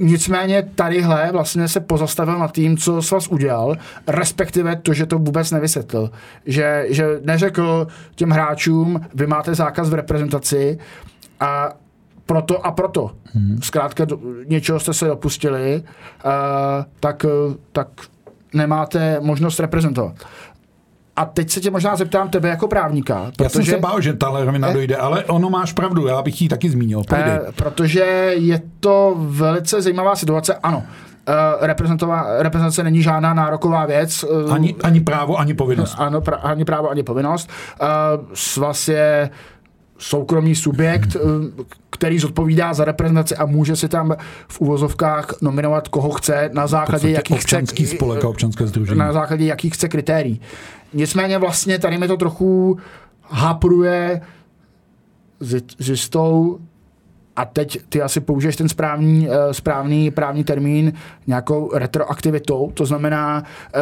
[0.00, 5.50] Nicméně tadyhle vlastně se pozastavil nad tím, co svaz udělal, respektive to, že to vůbec
[5.50, 6.10] nevysvětlil.
[6.46, 10.78] Že, že neřekl těm hráčům, vy máte zákaz v reprezentaci
[11.40, 11.72] a
[12.26, 13.10] proto a proto.
[13.34, 13.58] Hmm.
[13.62, 14.06] Zkrátka
[14.46, 15.82] něčeho jste se dopustili,
[16.24, 16.30] uh,
[17.00, 17.26] tak,
[17.72, 17.88] tak
[18.54, 20.14] nemáte možnost reprezentovat.
[21.16, 23.24] A teď se tě možná zeptám tebe jako právníka.
[23.36, 26.22] Protože, já jsem se bál, že tahle rovina eh, dojde, ale ono máš pravdu, já
[26.22, 27.02] bych ji taky zmínil.
[27.12, 28.00] Eh, protože
[28.36, 30.82] je to velice zajímavá situace, ano.
[31.58, 31.66] Uh,
[32.40, 34.24] reprezentace není žádná nároková věc.
[34.24, 35.94] Uh, ani, ani právo, ani povinnost.
[35.98, 37.50] Ano, pra, ani právo, ani povinnost.
[37.82, 37.88] Uh,
[38.34, 39.30] svaz je
[39.98, 41.20] soukromý subjekt, eh,
[41.90, 44.16] který zodpovídá za reprezentaci a může si tam
[44.48, 48.98] v uvozovkách nominovat koho chce na základě jakých občanský chce, spolek a občanské združení.
[48.98, 50.40] Na základě jakých chce kritérií.
[50.92, 52.78] Nicméně vlastně tady mi to trochu
[53.22, 54.20] hápruje
[55.78, 56.58] s jistou
[57.36, 60.92] a teď ty asi použiješ ten správný, eh, správný právní termín
[61.26, 63.80] nějakou retroaktivitou, to znamená, eh,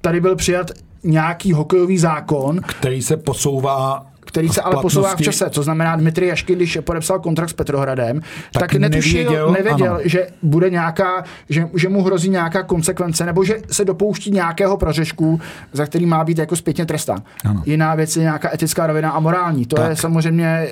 [0.00, 0.70] tady byl přijat
[1.04, 5.50] nějaký hokejový zákon, který se posouvá který se ale posouvá v čase.
[5.50, 8.20] To znamená, Dmitry Jašky, když podepsal kontrakt s Petrohradem,
[8.52, 13.44] tak, tak netušil, nevěděl, nevěděl že bude nějaká, že, že mu hrozí nějaká konsekvence, nebo
[13.44, 15.40] že se dopouští nějakého prořešku,
[15.72, 17.22] za který má být jako zpětně trestán.
[17.44, 17.62] Ano.
[17.66, 19.66] Jiná věc je nějaká etická rovina a morální.
[19.66, 19.90] To tak.
[19.90, 20.68] je samozřejmě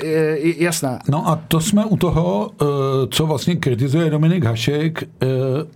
[0.59, 0.99] jasné.
[1.09, 2.65] No a to jsme u toho, eh,
[3.11, 5.27] co vlastně kritizuje Dominik Hašek, eh,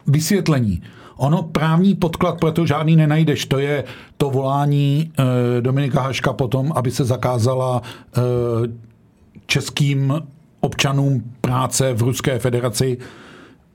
[0.07, 0.83] vysvětlení.
[1.20, 3.46] Ono právní podklad pro to žádný nenajdeš.
[3.46, 3.85] To je
[4.16, 5.12] to volání
[5.59, 8.20] e, Dominika Haška potom, aby se zakázala e,
[9.46, 10.22] českým
[10.61, 12.98] občanům práce v Ruské federaci.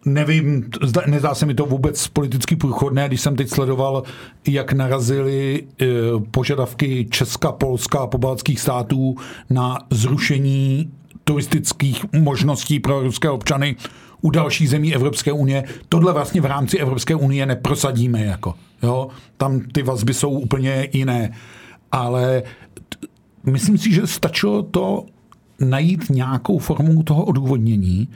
[0.05, 0.69] Nevím,
[1.07, 4.03] nezdá se mi to vůbec politicky průchodné, když jsem teď sledoval,
[4.47, 5.85] jak narazily e,
[6.31, 9.15] požadavky Česka, Polska a pobaltských států
[9.49, 10.91] na zrušení
[11.23, 13.75] turistických možností pro ruské občany
[14.21, 15.63] u dalších zemí Evropské unie.
[15.89, 18.25] Tohle vlastně v rámci Evropské unie neprosadíme.
[18.25, 19.07] Jako, jo?
[19.37, 21.31] Tam ty vazby jsou úplně jiné.
[21.91, 22.43] Ale
[22.89, 23.07] t-
[23.43, 25.05] myslím si, že stačilo to
[25.59, 28.09] najít nějakou formu toho odůvodnění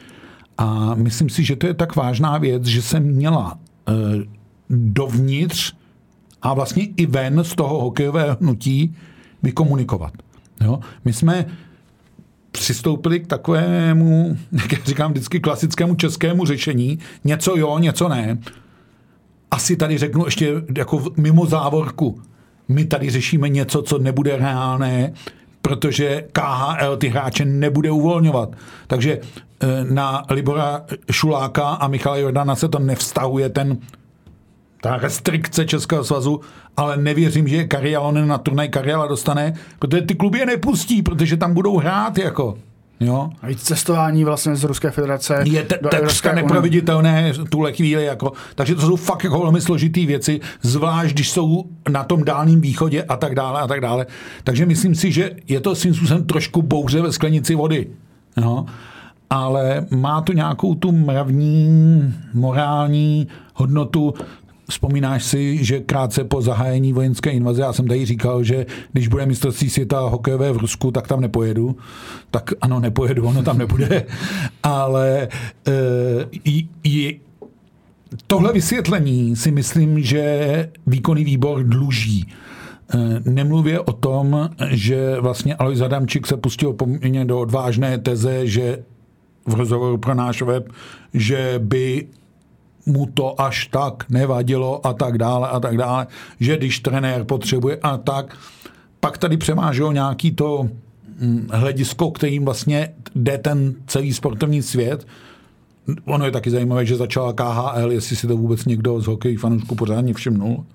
[0.57, 3.93] a myslím si, že to je tak vážná věc, že se měla e,
[4.69, 5.73] dovnitř
[6.41, 8.95] a vlastně i ven z toho hokejového hnutí
[9.43, 10.13] vykomunikovat.
[10.61, 10.79] Jo?
[11.05, 11.45] My jsme
[12.51, 16.99] přistoupili k takovému, jak já říkám vždycky, klasickému českému řešení.
[17.23, 18.37] Něco jo, něco ne.
[19.51, 22.21] Asi tady řeknu ještě jako mimo závorku.
[22.67, 25.13] My tady řešíme něco, co nebude reálné,
[25.61, 28.55] protože KHL ty hráče nebude uvolňovat.
[28.87, 33.77] Takže eh, na Libora Šuláka a Michala Jordana se to nevztahuje ten
[34.81, 36.39] ta restrikce Českého svazu,
[36.77, 41.53] ale nevěřím, že Karialonen na turnaj Kariala dostane, protože ty kluby je nepustí, protože tam
[41.53, 42.57] budou hrát jako.
[42.99, 43.29] Jo?
[43.41, 45.43] A víc cestování vlastně z Ruské federace.
[45.43, 48.05] Je te, takřka neproveditelné tuhle chvíli.
[48.05, 52.61] Jako, takže to jsou fakt jako velmi složitý věci, zvlášť když jsou na tom dálném
[52.61, 54.05] východě a tak dále a tak dále.
[54.43, 57.87] Takže myslím si, že je to svým způsobem trošku bouře ve sklenici vody.
[58.37, 58.65] Jo?
[59.29, 64.13] Ale má to nějakou tu mravní, morální hodnotu
[64.69, 69.25] Vzpomínáš si, že krátce po zahájení vojenské invaze, já jsem tady říkal, že když bude
[69.25, 71.75] mistrovství světa hokejové v Rusku, tak tam nepojedu.
[72.31, 74.05] Tak ano, nepojedu, ono tam nebude.
[74.63, 75.27] Ale
[75.67, 77.19] e, i,
[78.27, 82.27] tohle vysvětlení si myslím, že výkonný výbor dluží.
[82.27, 82.97] E,
[83.29, 88.83] nemluvě o tom, že vlastně Alois Adamčík se pustil poměrně do odvážné teze, že
[89.45, 90.69] v rozhovoru pro náš web,
[91.13, 92.07] že by
[92.89, 96.07] mu to až tak nevadilo a tak dále a tak dále,
[96.39, 98.37] že když trenér potřebuje a tak,
[98.99, 100.69] pak tady přemáželo nějaký to
[101.19, 105.07] hm, hledisko, kterým vlastně jde ten celý sportovní svět.
[106.05, 109.75] Ono je taky zajímavé, že začala KHL, jestli si to vůbec někdo z hokej fanoušků
[109.75, 110.65] pořádně všimnul.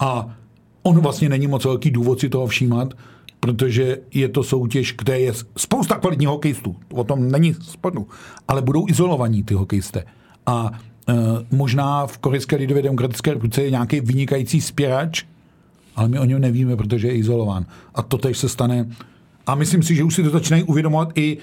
[0.00, 0.36] A
[0.82, 2.94] on vlastně není moc velký důvod si toho všímat,
[3.40, 6.76] protože je to soutěž, kde je spousta kvalitních hokejistů.
[6.92, 8.08] O tom není sporu.
[8.48, 10.04] Ale budou izolovaní ty hokejisté.
[10.46, 10.70] A
[11.50, 15.24] možná v Korejské lidově demokratické republice je nějaký vynikající spěrač,
[15.96, 17.66] ale my o něm nevíme, protože je izolován.
[17.94, 18.88] A to teď se stane.
[19.46, 21.38] A myslím si, že už si to začínají uvědomovat i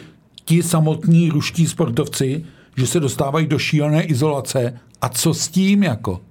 [0.45, 2.45] ti samotní ruští sportovci,
[2.78, 4.80] že se dostávají do šílené izolace.
[5.02, 6.21] A co s tím jako?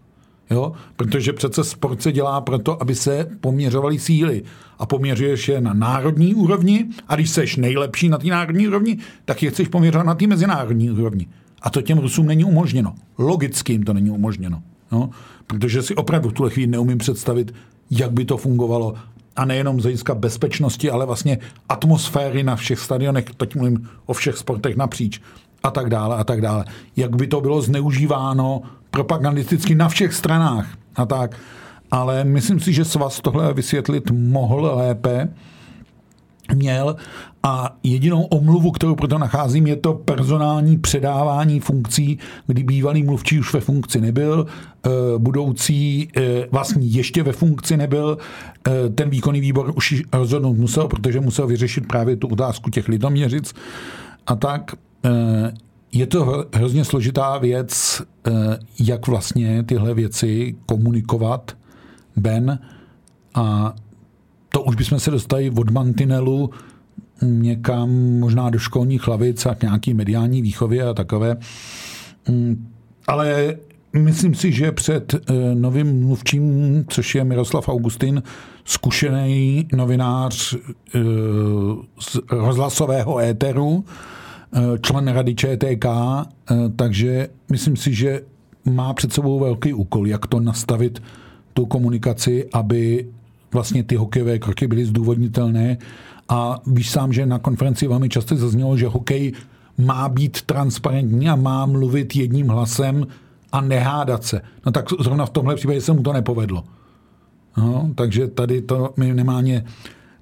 [0.50, 0.72] Jo?
[0.96, 4.42] Protože přece sport se dělá proto, aby se poměřovaly síly.
[4.78, 9.42] A poměřuješ je na národní úrovni a když seš nejlepší na té národní úrovni, tak
[9.42, 11.26] je chceš poměřovat na té mezinárodní úrovni.
[11.62, 12.94] A to těm Rusům není umožněno.
[13.18, 14.62] Logicky jim to není umožněno.
[14.92, 15.10] Jo?
[15.46, 17.54] Protože si opravdu v tuhle chvíli neumím představit,
[17.90, 18.94] jak by to fungovalo.
[19.36, 24.36] A nejenom z hlediska bezpečnosti, ale vlastně atmosféry na všech stadionech, teď mluvím o všech
[24.36, 25.20] sportech napříč,
[25.62, 26.64] a tak dále, a tak dále.
[26.96, 31.36] Jak by to bylo zneužíváno propagandisticky na všech stranách a tak.
[31.90, 35.28] Ale myslím si, že svaz tohle vysvětlit mohl lépe,
[36.54, 36.96] měl
[37.42, 43.54] a jedinou omluvu, kterou proto nacházím, je to personální předávání funkcí, kdy bývalý mluvčí už
[43.54, 48.18] ve funkci nebyl, eh, budoucí eh, vlastně ještě ve funkci nebyl,
[48.68, 53.54] eh, ten výkonný výbor už rozhodnout musel, protože musel vyřešit právě tu otázku těch lidoměřic
[54.26, 54.74] a tak.
[55.92, 58.02] Je to hrozně složitá věc,
[58.80, 61.52] jak vlastně tyhle věci komunikovat
[62.16, 62.58] Ben
[63.34, 63.74] a
[64.52, 66.50] to už bychom se dostali od mantinelu
[67.22, 71.36] někam možná do školních hlavic a k nějaký mediální výchově a takové.
[72.28, 72.68] Mm,
[73.06, 73.56] ale
[73.92, 78.22] myslím si, že před eh, novým mluvčím, což je Miroslav Augustin,
[78.64, 80.98] zkušený novinář eh,
[82.00, 83.84] z rozhlasového éteru,
[84.54, 85.86] Eh, člen rady ČTK,
[86.76, 88.20] takže myslím si, že
[88.64, 91.02] má před sebou velký úkol, jak to nastavit
[91.54, 93.06] tu komunikaci, aby
[93.52, 95.78] vlastně ty hokejové kroky byly zdůvodnitelné.
[96.28, 99.32] A víš sám, že na konferenci velmi často zaznělo, že hokej
[99.78, 103.06] má být transparentní a má mluvit jedním hlasem
[103.52, 104.40] a nehádat se.
[104.66, 106.64] No tak zrovna v tomhle případě se mu to nepovedlo.
[107.56, 109.64] No, takže tady to minimálně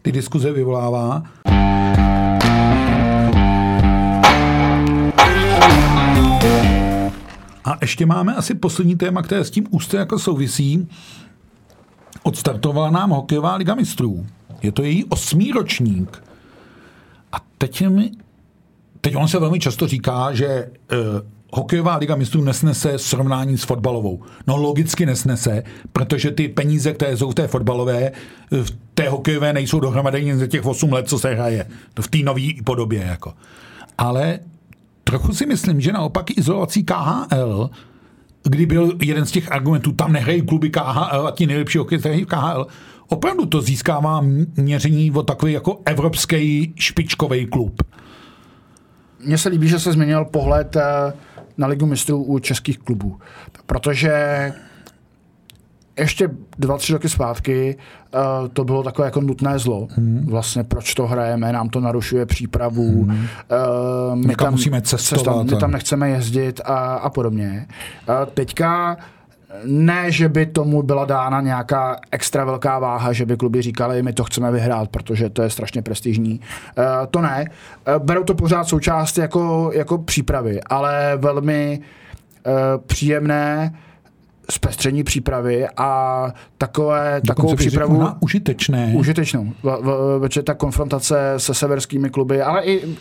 [0.03, 1.23] ty diskuze vyvolává.
[7.65, 10.89] A ještě máme asi poslední téma, které s tím úzce jako souvisí.
[12.23, 14.27] Odstartovala nám hokejová liga mistrů.
[14.63, 16.23] Je to její osmý ročník.
[17.33, 18.11] A teď, mi,
[19.01, 20.99] teď on se velmi často říká, že uh,
[21.53, 24.23] hokejová liga mistrů nesnese srovnání s fotbalovou.
[24.47, 28.03] No logicky nesnese, protože ty peníze, které jsou v té fotbalové,
[28.53, 31.67] eh, v té hokejové nejsou dohromady za těch 8 let, co se hraje.
[32.01, 33.03] V té nové podobě.
[33.03, 33.35] Jako.
[33.99, 34.41] Ale
[35.11, 37.71] Trochu si myslím, že naopak izolací KHL,
[38.43, 42.27] kdy byl jeden z těch argumentů, tam nehrají kluby KHL a ti nejlepší hokej hrají
[42.27, 42.67] KHL,
[43.09, 44.25] opravdu to získává
[44.57, 47.83] měření o takový jako evropský špičkový klub.
[49.25, 51.13] Mně se líbí, že se změnil pohled eh,
[51.59, 53.19] na ligu mistrů u českých klubů,
[53.67, 54.13] protože
[55.99, 57.77] ještě dva, tři roky zpátky
[58.15, 59.89] uh, to bylo takové jako nutné zlo.
[59.91, 60.27] Hmm.
[60.29, 63.03] Vlastně proč to hrajeme, nám to narušuje přípravu.
[63.05, 63.27] Hmm.
[64.11, 65.25] Uh, my, tam, musíme cestovat.
[65.25, 67.67] Cestat, my tam nechceme jezdit a, a podobně.
[68.09, 68.97] Uh, teďka
[69.65, 74.13] ne, že by tomu byla dána nějaká extra velká váha, že by kluby říkali, my
[74.13, 76.41] to chceme vyhrát, protože to je strašně prestižní.
[76.79, 77.45] Uh, to ne.
[77.97, 81.81] Uh, berou to pořád součást jako, jako přípravy, ale velmi
[82.47, 82.53] uh,
[82.87, 83.75] příjemné
[84.51, 88.07] zpestření přípravy a takové, Dokonce takovou přípravu...
[88.21, 88.93] užitečné.
[88.97, 89.53] Užitečnou.
[89.63, 92.97] V, ta konfrontace se severskými kluby, ale i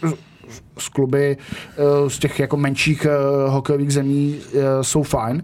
[0.78, 1.38] z kluby
[2.02, 5.44] uh, z těch jako menších uh, hokejových zemí uh, jsou fajn.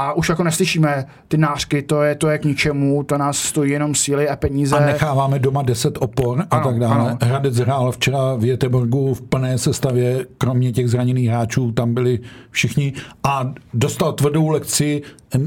[0.00, 3.72] A už jako neslyšíme ty nářky, to je, to je k ničemu, to nás stojí
[3.72, 4.76] jenom síly a peníze.
[4.76, 7.10] A necháváme doma 10 opor a ano, tak dále.
[7.10, 7.18] Ano.
[7.22, 12.18] Hradec hrál včera v Jeteborgu v plné sestavě, kromě těch zraněných hráčů, tam byli
[12.50, 12.92] všichni
[13.24, 15.02] a dostal tvrdou lekci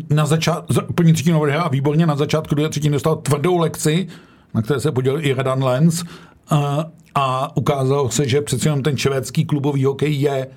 [0.09, 4.07] na začátku, první třetinu odehrál výborně, na začátku druhé třetiny dostal tvrdou lekci,
[4.53, 6.03] na které se podělil i Radan Lenz
[6.49, 6.85] a,
[7.15, 10.47] a ukázalo se, že přeci jenom ten švédský klubový hokej je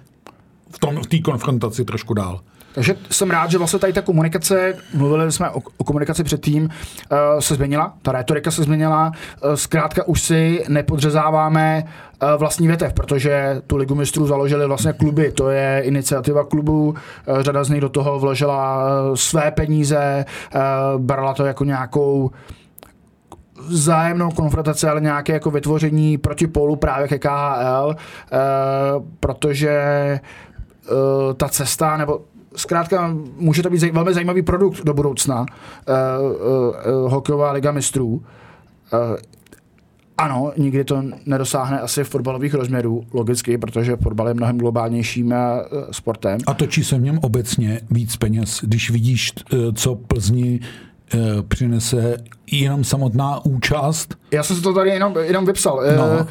[0.71, 2.41] v té v konfrontaci trošku dál.
[2.75, 7.41] Takže jsem rád, že vlastně tady ta komunikace, mluvili jsme o, o komunikaci předtím, uh,
[7.41, 9.13] se změnila, ta retorika se změnila,
[9.45, 15.33] uh, zkrátka už si nepodřezáváme uh, vlastní větev, protože tu ligu mistrů založili vlastně kluby,
[15.33, 21.35] to je iniciativa klubů, uh, řada z nich do toho vložila své peníze, uh, brala
[21.35, 22.31] to jako nějakou
[23.69, 29.81] vzájemnou konfrontaci, ale nějaké jako vytvoření protipolu právě ke KHL, uh, protože
[30.91, 32.21] uh, ta cesta, nebo
[32.57, 35.47] zkrátka může to být velmi zajímavý produkt do budoucna, uh,
[36.25, 38.09] uh, uh, hokejová liga mistrů.
[38.93, 39.17] Uh,
[40.19, 45.35] ano, nikdy to nedosáhne asi fotbalových rozměrů, logicky, protože fotbal je mnohem globálnějším
[45.91, 46.39] sportem.
[46.47, 48.61] A točí se v něm obecně víc peněz.
[48.63, 49.33] Když vidíš,
[49.75, 50.61] co Plzni
[51.49, 52.17] přinese
[52.51, 54.15] jenom samotná účast.
[54.31, 55.83] Já jsem si to tady jenom, jenom vypsal.
[55.97, 56.27] No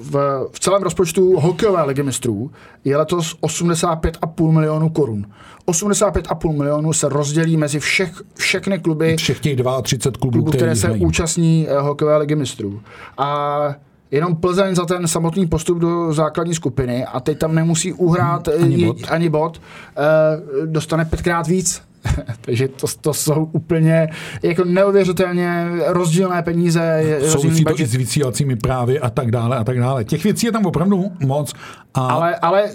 [0.00, 2.50] v, v celém rozpočtu hokejové ligy mistrů
[2.84, 5.26] je letos 85,5 milionů korun.
[5.66, 10.88] 85,5 milionů se rozdělí mezi všech, všechny kluby, všech těch 32 klubů, klubů, které se
[10.88, 11.04] mají.
[11.04, 12.80] účastní eh, hokejové ligy mistrů.
[13.18, 13.74] A
[14.10, 18.64] jenom Plzeň za ten samotný postup do základní skupiny a teď tam nemusí uhrát hmm,
[18.64, 21.82] ani bod, ani bod eh, dostane pětkrát víc
[22.40, 24.08] Takže to, to jsou úplně
[24.42, 27.02] jako neuvěřitelně rozdílné peníze.
[27.28, 30.04] Souvisí to i s vysílacími právy a tak dále a tak dále.
[30.04, 31.52] Těch věcí je tam opravdu moc.
[31.94, 32.06] A...
[32.06, 32.70] Ale, ale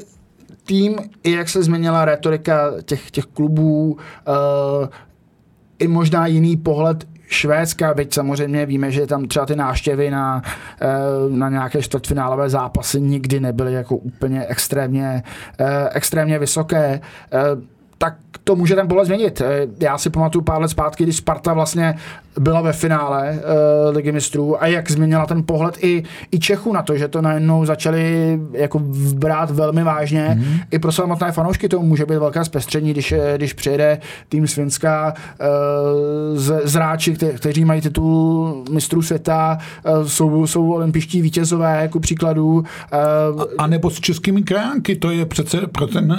[0.65, 3.97] tým, i jak se změnila retorika těch, těch klubů,
[4.28, 4.88] uh,
[5.80, 10.41] i možná jiný pohled Švédska, byť samozřejmě víme, že tam třeba ty náštěvy na,
[10.82, 10.88] eh,
[11.30, 15.23] na nějaké čtvrtfinálové zápasy nikdy nebyly jako úplně extrémně,
[15.59, 17.01] eh, extrémně vysoké
[17.97, 18.15] tak
[18.45, 19.41] to může ten pohled změnit.
[19.41, 21.95] Eh, já si pamatuju pár let zpátky, když Sparta vlastně
[22.39, 26.81] byla ve finále uh, ligy mistrů a jak změnila ten pohled i, i Čechu na
[26.81, 28.79] to, že to najednou začali jako
[29.13, 30.38] brát velmi vážně.
[30.39, 30.65] Mm-hmm.
[30.71, 35.13] I pro samotné fanoušky to může být velké zpestření, když, eh, když přijede tým Svinska
[35.13, 41.99] uh, z, zráči, kte, kteří mají titul mistrů světa, uh, jsou, jsou olympiští vítězové, jako
[41.99, 42.53] příkladů.
[42.53, 42.63] Uh,
[43.41, 46.11] a, a nebo s českými krajánky, to je přece pro ten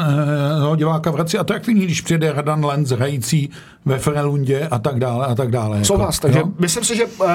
[0.68, 3.50] uh, diváka vrací atraktivní, když přijede Radan Lenz hrající
[3.84, 5.78] ve Frelundě a tak dále a tak dále.
[5.78, 6.18] Jako souhlas.
[6.18, 6.52] Takže jo?
[6.59, 7.26] myslím si, že uh,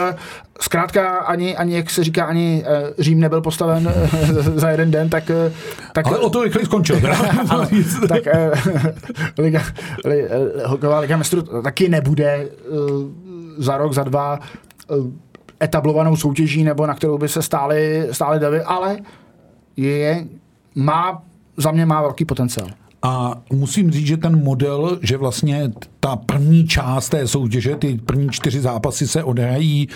[0.61, 5.09] zkrátka ani, ani, jak se říká, ani uh, Řím nebyl postaven uh, za jeden den,
[5.09, 5.29] tak...
[5.29, 5.53] Uh,
[5.93, 7.01] tak Ale o to rychle skončil.
[7.49, 7.67] ale,
[8.07, 8.87] tak uh,
[9.37, 9.61] Liga,
[10.05, 10.27] li,
[10.99, 12.77] Liga mistrů taky nebude uh,
[13.57, 14.39] za rok, za dva
[14.87, 15.11] uh,
[15.63, 18.97] etablovanou soutěží, nebo na kterou by se stály, stály davy, ale
[19.77, 20.25] je,
[20.75, 21.23] má,
[21.57, 22.67] za mě má velký potenciál.
[23.01, 28.29] A musím říct, že ten model, že vlastně ta první část té soutěže, ty první
[28.29, 29.87] čtyři zápasy se odehrají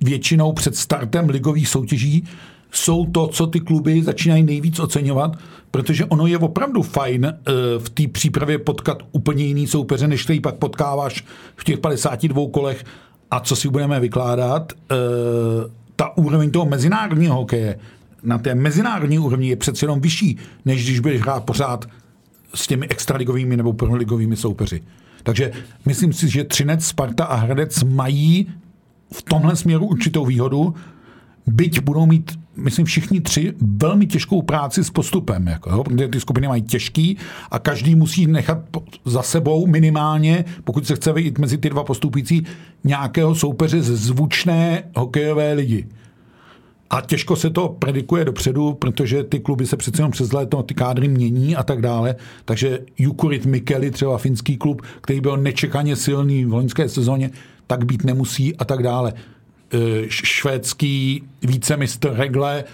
[0.00, 2.24] většinou před startem ligových soutěží,
[2.70, 5.36] jsou to, co ty kluby začínají nejvíc oceňovat,
[5.70, 7.52] protože ono je opravdu fajn uh,
[7.82, 11.24] v té přípravě potkat úplně jiný soupeře, než který pak potkáváš
[11.56, 12.84] v těch 52 kolech.
[13.30, 14.98] A co si budeme vykládat, uh,
[15.96, 17.78] ta úroveň toho mezinárodního hokeje
[18.22, 21.84] na té mezinárodní úrovni je přece jenom vyšší, než když budeš hrát pořád
[22.54, 24.82] s těmi extraligovými nebo proligovými soupeři.
[25.22, 25.52] Takže
[25.86, 28.46] myslím si, že Třinec, Sparta a Hradec mají
[29.12, 30.74] v tomhle směru určitou výhodu,
[31.46, 36.20] byť budou mít, myslím, všichni tři velmi těžkou práci s postupem, jako, jo, protože ty
[36.20, 37.16] skupiny mají těžký
[37.50, 38.58] a každý musí nechat
[39.04, 42.46] za sebou minimálně, pokud se chce vejít mezi ty dva postupující,
[42.84, 45.86] nějakého soupeře ze zvučné hokejové ligy.
[46.90, 50.74] A těžko se to predikuje dopředu, protože ty kluby se přece jenom přes léto ty
[50.74, 52.16] kádry mění a tak dále.
[52.44, 57.30] Takže Jukurit Mikeli, třeba finský klub, který byl nečekaně silný v loňské sezóně,
[57.66, 59.12] tak být nemusí a tak dále.
[59.72, 59.78] E,
[60.08, 62.64] švédský vícemistr Regle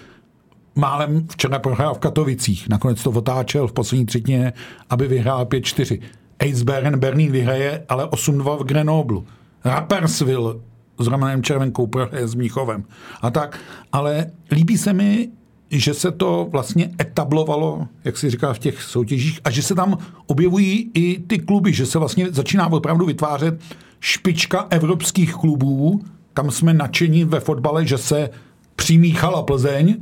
[0.75, 2.69] málem včera prohrál v Katovicích.
[2.69, 4.53] Nakonec to otáčel v poslední třetině,
[4.89, 5.99] aby vyhrál 5-4.
[6.39, 9.27] Eisbären Berlín vyhraje, ale 8-2 v Grenoblu.
[9.65, 10.61] Rapperswil
[10.99, 12.83] s Romanem Červenkou prohraje s Míchovem
[13.21, 13.59] a tak.
[13.91, 15.29] Ale líbí se mi,
[15.71, 19.97] že se to vlastně etablovalo, jak si říká, v těch soutěžích a že se tam
[20.27, 23.61] objevují i ty kluby, že se vlastně začíná opravdu vytvářet
[23.99, 26.01] špička evropských klubů,
[26.33, 28.29] kam jsme nadšení ve fotbale, že se
[28.75, 29.95] přimíchala Plzeň,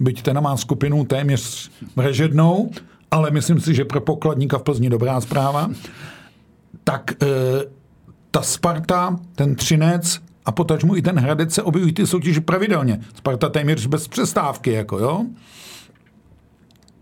[0.00, 2.70] byť ten má skupinu téměř vražednou,
[3.10, 5.70] ale myslím si, že pro pokladníka v Plzni dobrá zpráva,
[6.84, 7.26] tak e,
[8.30, 13.00] ta Sparta, ten Třinec a potažmu i ten Hradec se objevují ty soutěže pravidelně.
[13.14, 15.24] Sparta téměř bez přestávky, jako jo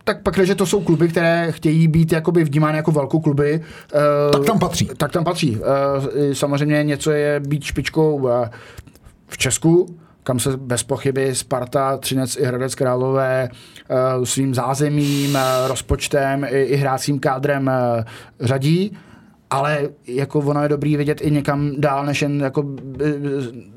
[0.07, 3.61] tak pak, že to jsou kluby, které chtějí být jakoby vnímány jako velkou kluby,
[4.32, 4.90] tak tam patří.
[4.97, 5.59] Tak tam patří.
[6.32, 8.28] Samozřejmě něco je být špičkou
[9.26, 13.49] v Česku, kam se bez pochyby Sparta, Třinec i Hradec Králové
[14.24, 17.70] svým zázemím, rozpočtem i, i hrácím kádrem
[18.40, 18.97] řadí
[19.51, 22.64] ale jako ono je dobrý vidět i někam dál, než jen jako
[23.01, 23.12] e,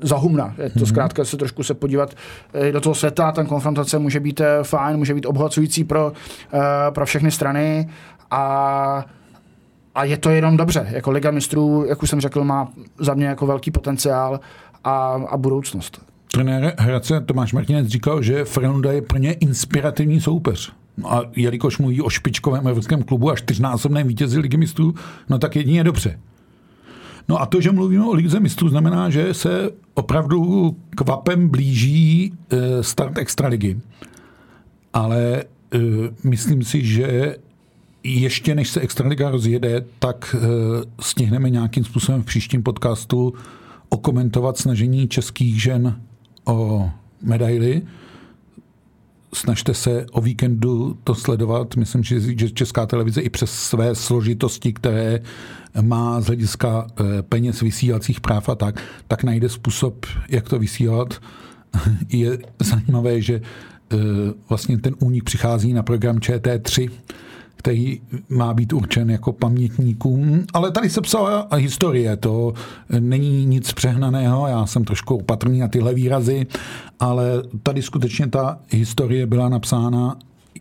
[0.00, 0.54] za humna.
[0.62, 0.86] Je to mm-hmm.
[0.86, 2.14] zkrátka se trošku se podívat
[2.54, 6.12] e, do toho světa, ten konfrontace může být e, fajn, může být obohacující pro,
[6.92, 7.88] pro všechny strany
[8.30, 9.04] a
[9.94, 10.86] a je to jenom dobře.
[10.90, 14.40] Jako Liga mistrů, jak už jsem řekl, má za mě jako velký potenciál
[14.84, 16.00] a, a budoucnost.
[16.32, 20.72] Trenér Hradce Tomáš Martinec říkal, že Frelunda je pro ně inspirativní soupeř.
[20.98, 24.94] No a jelikož mluví o špičkovém evropském klubu a čtyřnásobném vítězi ligy mistrů,
[25.28, 26.18] no tak jedině dobře.
[27.28, 32.82] No a to, že mluvíme o lize mistrů, znamená, že se opravdu kvapem blíží eh,
[32.82, 33.80] start extraligy.
[34.92, 35.44] Ale
[35.74, 35.78] eh,
[36.24, 37.36] myslím si, že
[38.04, 40.46] ještě než se Extraliga rozjede, tak eh,
[41.00, 43.34] stihneme nějakým způsobem v příštím podcastu
[43.88, 46.00] okomentovat snažení českých žen
[46.44, 46.90] o
[47.22, 47.82] medaily
[49.34, 51.76] snažte se o víkendu to sledovat.
[51.76, 55.20] Myslím, že Česká televize i přes své složitosti, které
[55.80, 61.22] má z hlediska eh, peněz vysílacích práv a tak, tak najde způsob, jak to vysílat.
[62.08, 63.40] Je zajímavé, že
[63.92, 63.96] eh,
[64.48, 66.90] vlastně ten únik přichází na program ČT3,
[67.58, 70.44] který má být určen jako pamětníkům.
[70.54, 72.54] Ale tady se psala historie, to
[73.00, 76.46] není nic přehnaného, já jsem trošku opatrný na tyhle výrazy,
[77.00, 80.16] ale tady skutečně ta historie byla napsána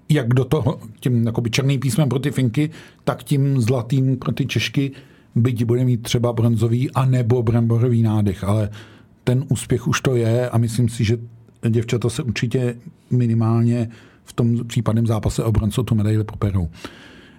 [0.10, 2.70] jak do toho, tím jakoby černým písmem pro ty Finky,
[3.04, 4.92] tak tím zlatým pro ty Češky,
[5.36, 8.70] byť bude mít třeba bronzový a nebo bramborový nádech, ale
[9.24, 11.18] ten úspěch už to je a myslím si, že
[11.70, 12.76] děvčata se určitě
[13.12, 13.90] minimálně
[14.28, 16.70] v tom případném zápase o bronzo tu medaili poperou.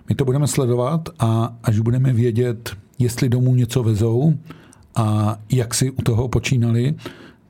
[0.08, 4.34] My to budeme sledovat a až budeme vědět, jestli domů něco vezou
[4.94, 6.94] a jak si u toho počínali,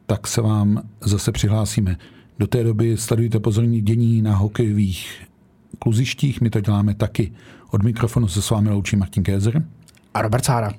[0.07, 1.97] tak se vám zase přihlásíme.
[2.39, 5.22] Do té doby sledujte pozorní dění na hokejových
[5.78, 7.32] kluzištích, my to děláme taky.
[7.70, 9.64] Od mikrofonu se s vámi loučí Martin Kézer
[10.14, 10.72] a Robert Sára.